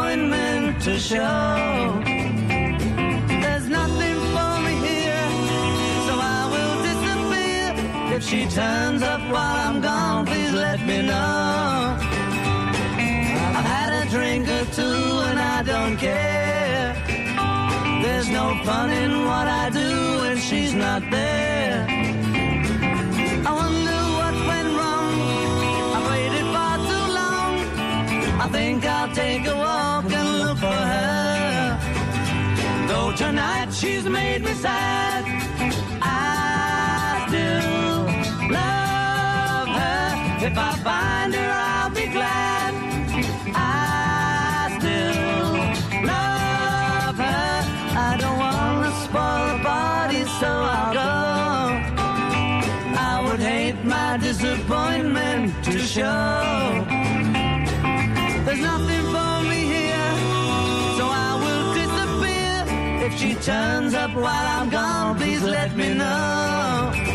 Disappointment 0.10 0.82
to 0.82 0.98
show. 0.98 2.02
There's 3.42 3.68
nothing 3.70 4.18
for 4.34 4.54
me 4.66 4.74
here, 4.88 5.30
so 6.08 6.14
I 6.18 6.42
will 6.54 6.76
disappear. 6.90 8.16
If 8.16 8.24
she 8.24 8.48
turns 8.48 9.04
up 9.04 9.22
while 9.34 9.58
I'm 9.68 9.82
gone, 9.82 10.26
please 10.26 10.54
let 10.54 10.80
me 10.86 11.02
know. 11.04 11.98
I've 13.58 13.70
had 13.78 13.92
a 14.02 14.10
drink 14.10 14.48
or 14.48 14.66
two 14.74 15.00
and 15.30 15.40
I 15.40 15.62
don't 15.64 15.98
care. 15.98 16.96
There's 18.02 18.30
There's 18.30 18.30
no 18.30 18.64
fun 18.64 18.90
in 18.92 19.26
what 19.26 19.48
I 19.48 19.70
do 19.70 19.90
when 20.22 20.38
she's 20.38 20.74
not 20.74 21.02
there. 21.12 21.86
I 23.50 23.52
wonder 23.62 24.00
what 24.20 24.36
went 24.52 24.70
wrong. 24.78 25.14
I 25.98 26.00
waited 26.10 26.48
far 26.56 26.78
too 26.90 27.06
long. 27.22 27.54
I 28.44 28.48
think 28.52 28.86
I'll 28.86 29.14
take 29.14 29.46
a 29.48 29.56
walk 29.56 29.69
tonight 33.20 33.70
she's 33.74 34.06
made 34.06 34.42
me 34.42 34.54
sad, 34.54 35.26
I 36.02 37.26
still 37.28 38.00
love 38.58 39.68
her. 39.80 40.48
If 40.48 40.58
I 40.58 40.72
find 40.88 41.36
her, 41.36 41.52
I'll 41.74 41.90
be 41.90 42.08
glad. 42.18 42.72
I 43.54 44.78
still 44.80 45.52
love 46.12 47.18
her. 47.28 47.56
I 48.08 48.12
don't 48.22 48.40
wanna 48.46 48.92
spoil 49.04 49.44
the 49.52 49.60
party, 49.68 50.24
so 50.40 50.50
I'll 50.78 50.94
go. 51.02 51.12
I 53.10 53.14
would 53.26 53.42
hate 53.42 53.84
my 53.84 54.16
disappointment 54.16 55.62
to 55.66 55.78
show. 55.78 56.86
There's 58.46 58.62
nothing 58.72 59.19
If 63.12 63.18
she 63.20 63.34
turns 63.34 63.96
up 63.96 64.14
while 64.14 64.28
I'm 64.28 64.70
gone, 64.70 65.18
please 65.18 65.42
let 65.42 65.76
me 65.76 65.96
know. 65.96 67.09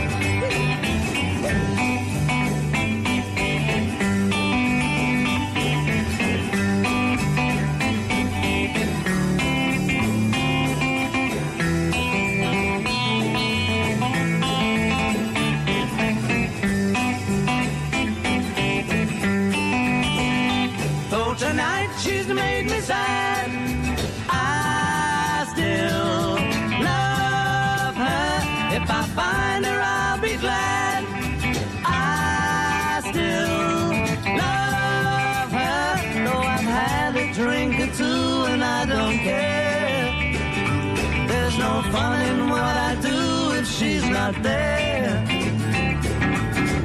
There. 44.33 45.23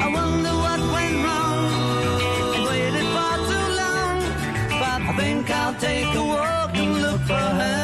I 0.02 0.08
wonder 0.12 0.54
what 0.64 0.80
went 0.96 1.18
wrong. 1.26 1.72
I 2.56 2.60
waited 2.70 3.08
far 3.16 3.38
too 3.50 3.68
long, 3.82 4.18
but 4.82 5.00
I 5.10 5.14
think 5.18 5.50
I'll 5.50 5.76
take 5.76 6.16
a 6.16 6.24
walk 6.24 6.76
and 6.76 7.02
look 7.02 7.22
for 7.22 7.34
her. 7.62 7.78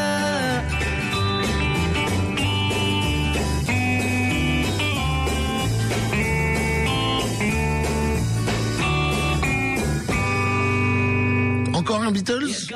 Encore 11.73 12.05
un 12.07 12.11
Beatles? 12.11 12.67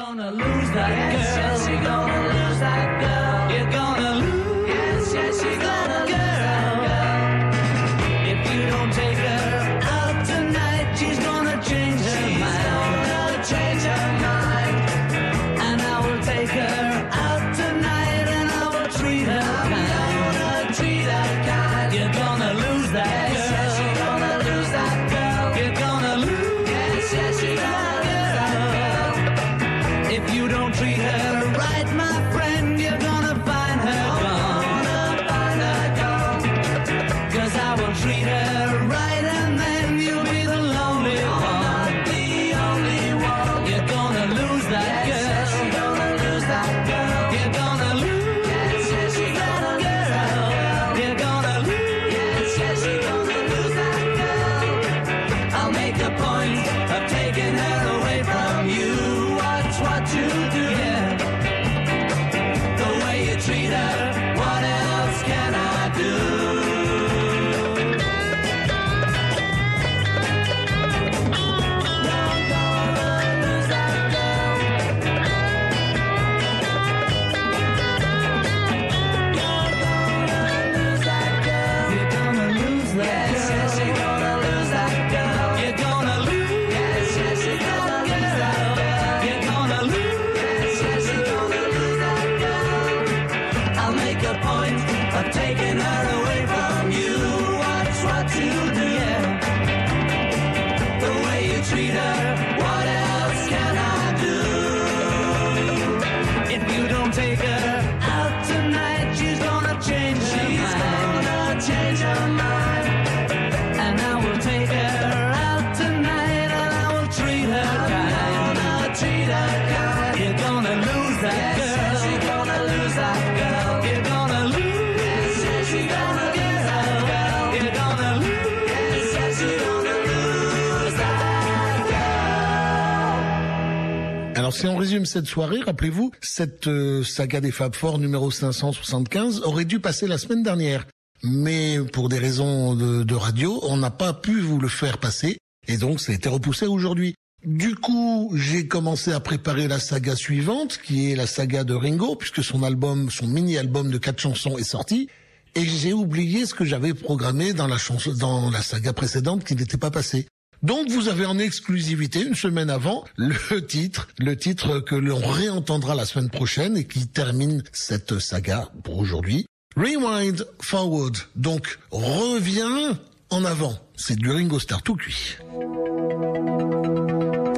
Cette 135.09 135.25
soirée, 135.25 135.59
rappelez-vous, 135.61 136.11
cette 136.21 136.67
euh, 136.67 137.03
saga 137.03 137.41
des 137.41 137.51
Fab 137.51 137.73
Four 137.75 137.97
numéro 137.97 138.29
575 138.29 139.41
aurait 139.41 139.65
dû 139.65 139.79
passer 139.79 140.05
la 140.05 140.19
semaine 140.19 140.43
dernière. 140.43 140.85
Mais 141.23 141.79
pour 141.91 142.09
des 142.09 142.19
raisons 142.19 142.75
de, 142.75 143.15
radio, 143.15 143.59
on 143.63 143.77
n'a 143.77 143.89
pas 143.89 144.13
pu 144.13 144.39
vous 144.39 144.59
le 144.59 144.67
faire 144.67 144.99
passer 144.99 145.37
et 145.67 145.77
donc 145.77 145.99
ça 145.99 146.11
a 146.11 146.15
été 146.15 146.29
repoussé 146.29 146.67
aujourd'hui. 146.67 147.15
Du 147.43 147.75
coup, 147.75 148.31
j'ai 148.35 148.67
commencé 148.67 149.11
à 149.11 149.19
préparer 149.19 149.67
la 149.67 149.79
saga 149.79 150.15
suivante, 150.15 150.79
qui 150.83 151.11
est 151.11 151.15
la 151.15 151.25
saga 151.25 151.63
de 151.63 151.73
Ringo, 151.73 152.15
puisque 152.15 152.43
son 152.43 152.63
album, 152.63 153.09
son 153.09 153.27
mini-album 153.27 153.89
de 153.89 153.97
quatre 153.97 154.19
chansons 154.19 154.57
est 154.57 154.63
sorti. 154.63 155.09
Et 155.55 155.65
j'ai 155.65 155.93
oublié 155.93 156.45
ce 156.45 156.53
que 156.53 156.65
j'avais 156.65 156.93
programmé 156.93 157.53
dans 157.53 157.67
la 157.67 157.77
chanson, 157.77 158.13
dans 158.13 158.51
la 158.51 158.61
saga 158.61 158.93
précédente 158.93 159.43
qui 159.43 159.55
n'était 159.55 159.77
pas 159.77 159.89
passé. 159.89 160.27
Donc 160.61 160.89
vous 160.89 161.07
avez 161.07 161.25
en 161.25 161.39
exclusivité 161.39 162.21
une 162.21 162.35
semaine 162.35 162.69
avant 162.69 163.05
le 163.15 163.65
titre, 163.65 164.09
le 164.19 164.35
titre 164.35 164.79
que 164.79 164.95
l'on 164.95 165.19
réentendra 165.19 165.95
la 165.95 166.05
semaine 166.05 166.29
prochaine 166.29 166.75
et 166.75 166.85
qui 166.85 167.07
termine 167.07 167.63
cette 167.71 168.19
saga 168.19 168.69
pour 168.83 168.97
aujourd'hui. 168.97 169.45
Rewind 169.77 170.45
Forward. 170.61 171.15
Donc 171.35 171.79
reviens 171.91 172.99
en 173.29 173.45
avant. 173.45 173.73
C'est 173.95 174.15
du 174.15 174.29
Ringo 174.29 174.59
Starr 174.59 174.81
tout 174.81 174.95
cuit. 174.95 175.37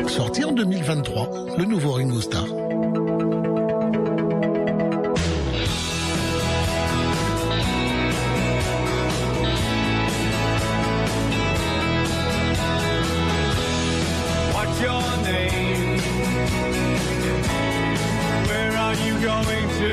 Sorti 0.08 0.44
en 0.44 0.52
2023, 0.52 1.58
le 1.58 1.66
nouveau 1.66 1.94
Ringo 1.94 2.22
Starr. 2.22 2.71
going 19.22 19.70
to 19.70 19.92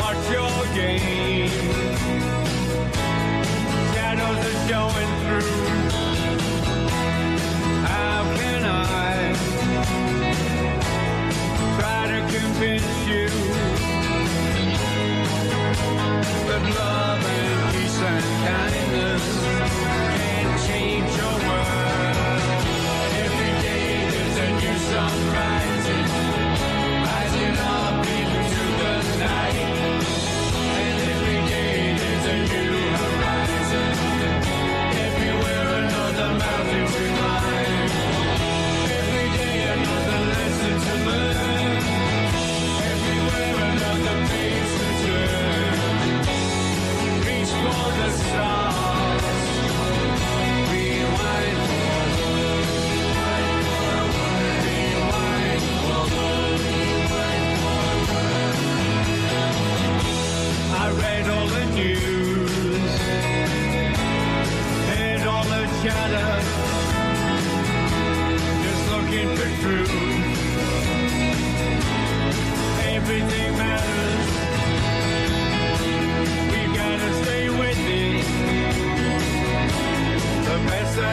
watch 0.00 0.30
your 0.32 0.74
game. 0.74 1.48
Shadows 3.94 4.42
are 4.48 4.60
showing 4.68 5.10
through. 5.22 5.52
How 7.86 8.20
can 8.36 8.62
I 8.64 9.32
try 11.78 12.02
to 12.08 12.18
convince 12.36 12.92
you 13.06 13.28
that 16.48 16.62
love 16.78 17.24
and 17.24 17.74
peace 17.76 18.00
and 18.00 18.24
kindness? 18.44 18.91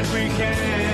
That 0.01 0.13
we 0.13 0.29
can. 0.29 0.88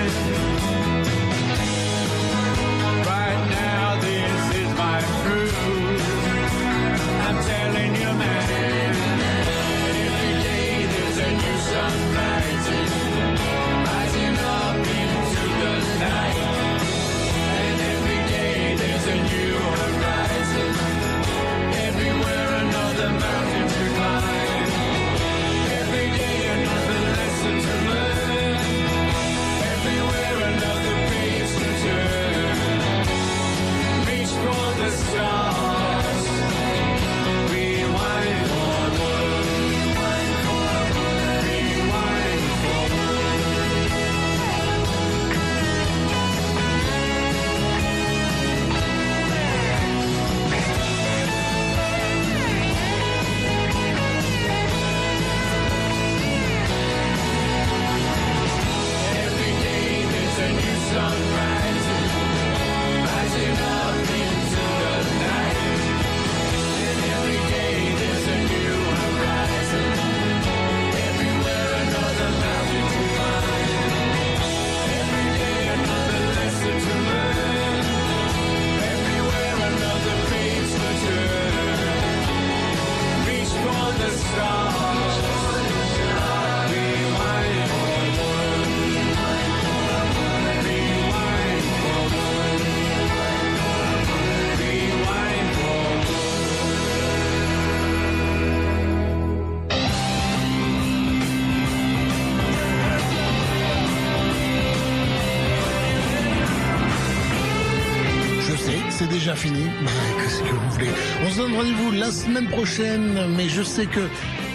Bah, 109.35 109.91
qu'est-ce 110.21 110.39
que 110.39 110.49
vous 110.49 110.71
voulez 110.71 110.87
On 111.25 111.29
se 111.29 111.37
donne 111.37 111.55
rendez-vous 111.55 111.91
la 111.91 112.09
semaine 112.09 112.47
prochaine, 112.47 113.17
mais 113.35 113.49
je 113.49 113.63
sais 113.63 113.85
que 113.85 113.99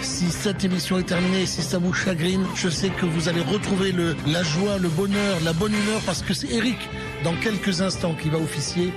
si 0.01 0.31
cette 0.31 0.63
émission 0.63 0.97
est 0.97 1.03
terminée, 1.03 1.45
si 1.45 1.61
ça 1.61 1.77
vous 1.77 1.93
chagrine, 1.93 2.43
je 2.55 2.67
sais 2.67 2.89
que 2.89 3.05
vous 3.05 3.29
allez 3.29 3.41
retrouver 3.41 3.91
le, 3.91 4.15
la 4.25 4.41
joie, 4.41 4.79
le 4.79 4.89
bonheur, 4.89 5.37
la 5.43 5.53
bonne 5.53 5.73
humeur, 5.73 6.01
parce 6.03 6.23
que 6.23 6.33
c'est 6.33 6.49
Eric, 6.49 6.79
dans 7.23 7.35
quelques 7.35 7.81
instants, 7.81 8.15
qui 8.15 8.29
va 8.29 8.39
officier, 8.39 8.91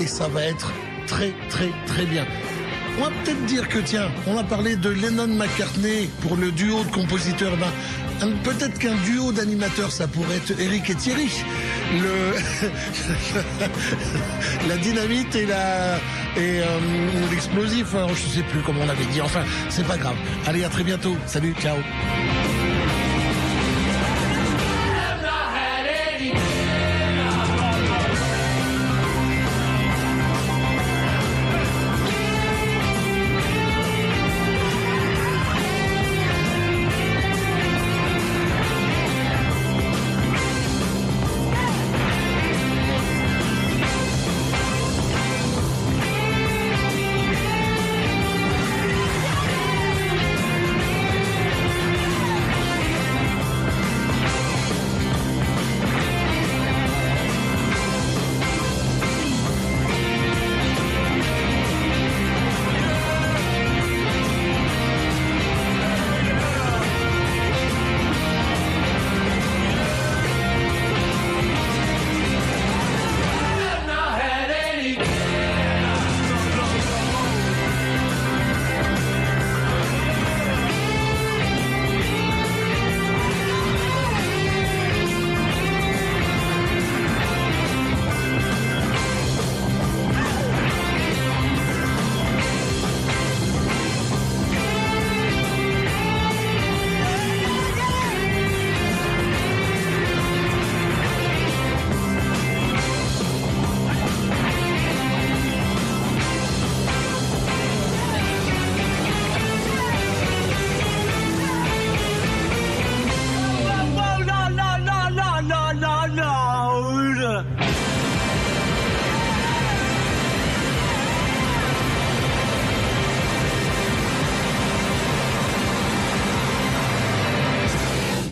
et 0.00 0.08
ça 0.08 0.26
va 0.26 0.42
être 0.42 0.72
très, 1.06 1.32
très, 1.48 1.70
très 1.86 2.04
bien. 2.04 2.26
On 2.98 3.02
va 3.02 3.10
peut-être 3.22 3.44
dire 3.44 3.68
que, 3.68 3.78
tiens, 3.78 4.10
on 4.26 4.36
a 4.36 4.42
parlé 4.42 4.74
de 4.74 4.88
Lennon-McCartney 4.88 6.10
pour 6.20 6.36
le 6.36 6.50
duo 6.50 6.82
de 6.82 6.90
compositeurs. 6.90 7.56
Ben, 7.56 8.32
peut-être 8.42 8.76
qu'un 8.80 8.96
duo 9.04 9.30
d'animateurs, 9.30 9.92
ça 9.92 10.08
pourrait 10.08 10.38
être 10.38 10.58
Eric 10.58 10.90
et 10.90 10.96
Thierry. 10.96 11.30
Le, 11.92 12.34
la 14.68 14.76
dynamite 14.76 15.34
et 15.34 15.46
la 15.46 15.96
et 16.36 16.60
euh, 16.60 16.64
l'explosif. 17.30 17.94
Alors, 17.94 18.14
je 18.14 18.28
sais 18.28 18.42
plus 18.42 18.60
comment 18.60 18.82
on 18.82 18.86
l'avait 18.86 19.06
dit. 19.06 19.20
Enfin, 19.20 19.42
c'est 19.70 19.86
pas 19.86 19.96
grave. 19.96 20.16
Allez, 20.46 20.64
à 20.64 20.68
très 20.68 20.84
bientôt. 20.84 21.16
Salut, 21.26 21.54
ciao. 21.60 21.76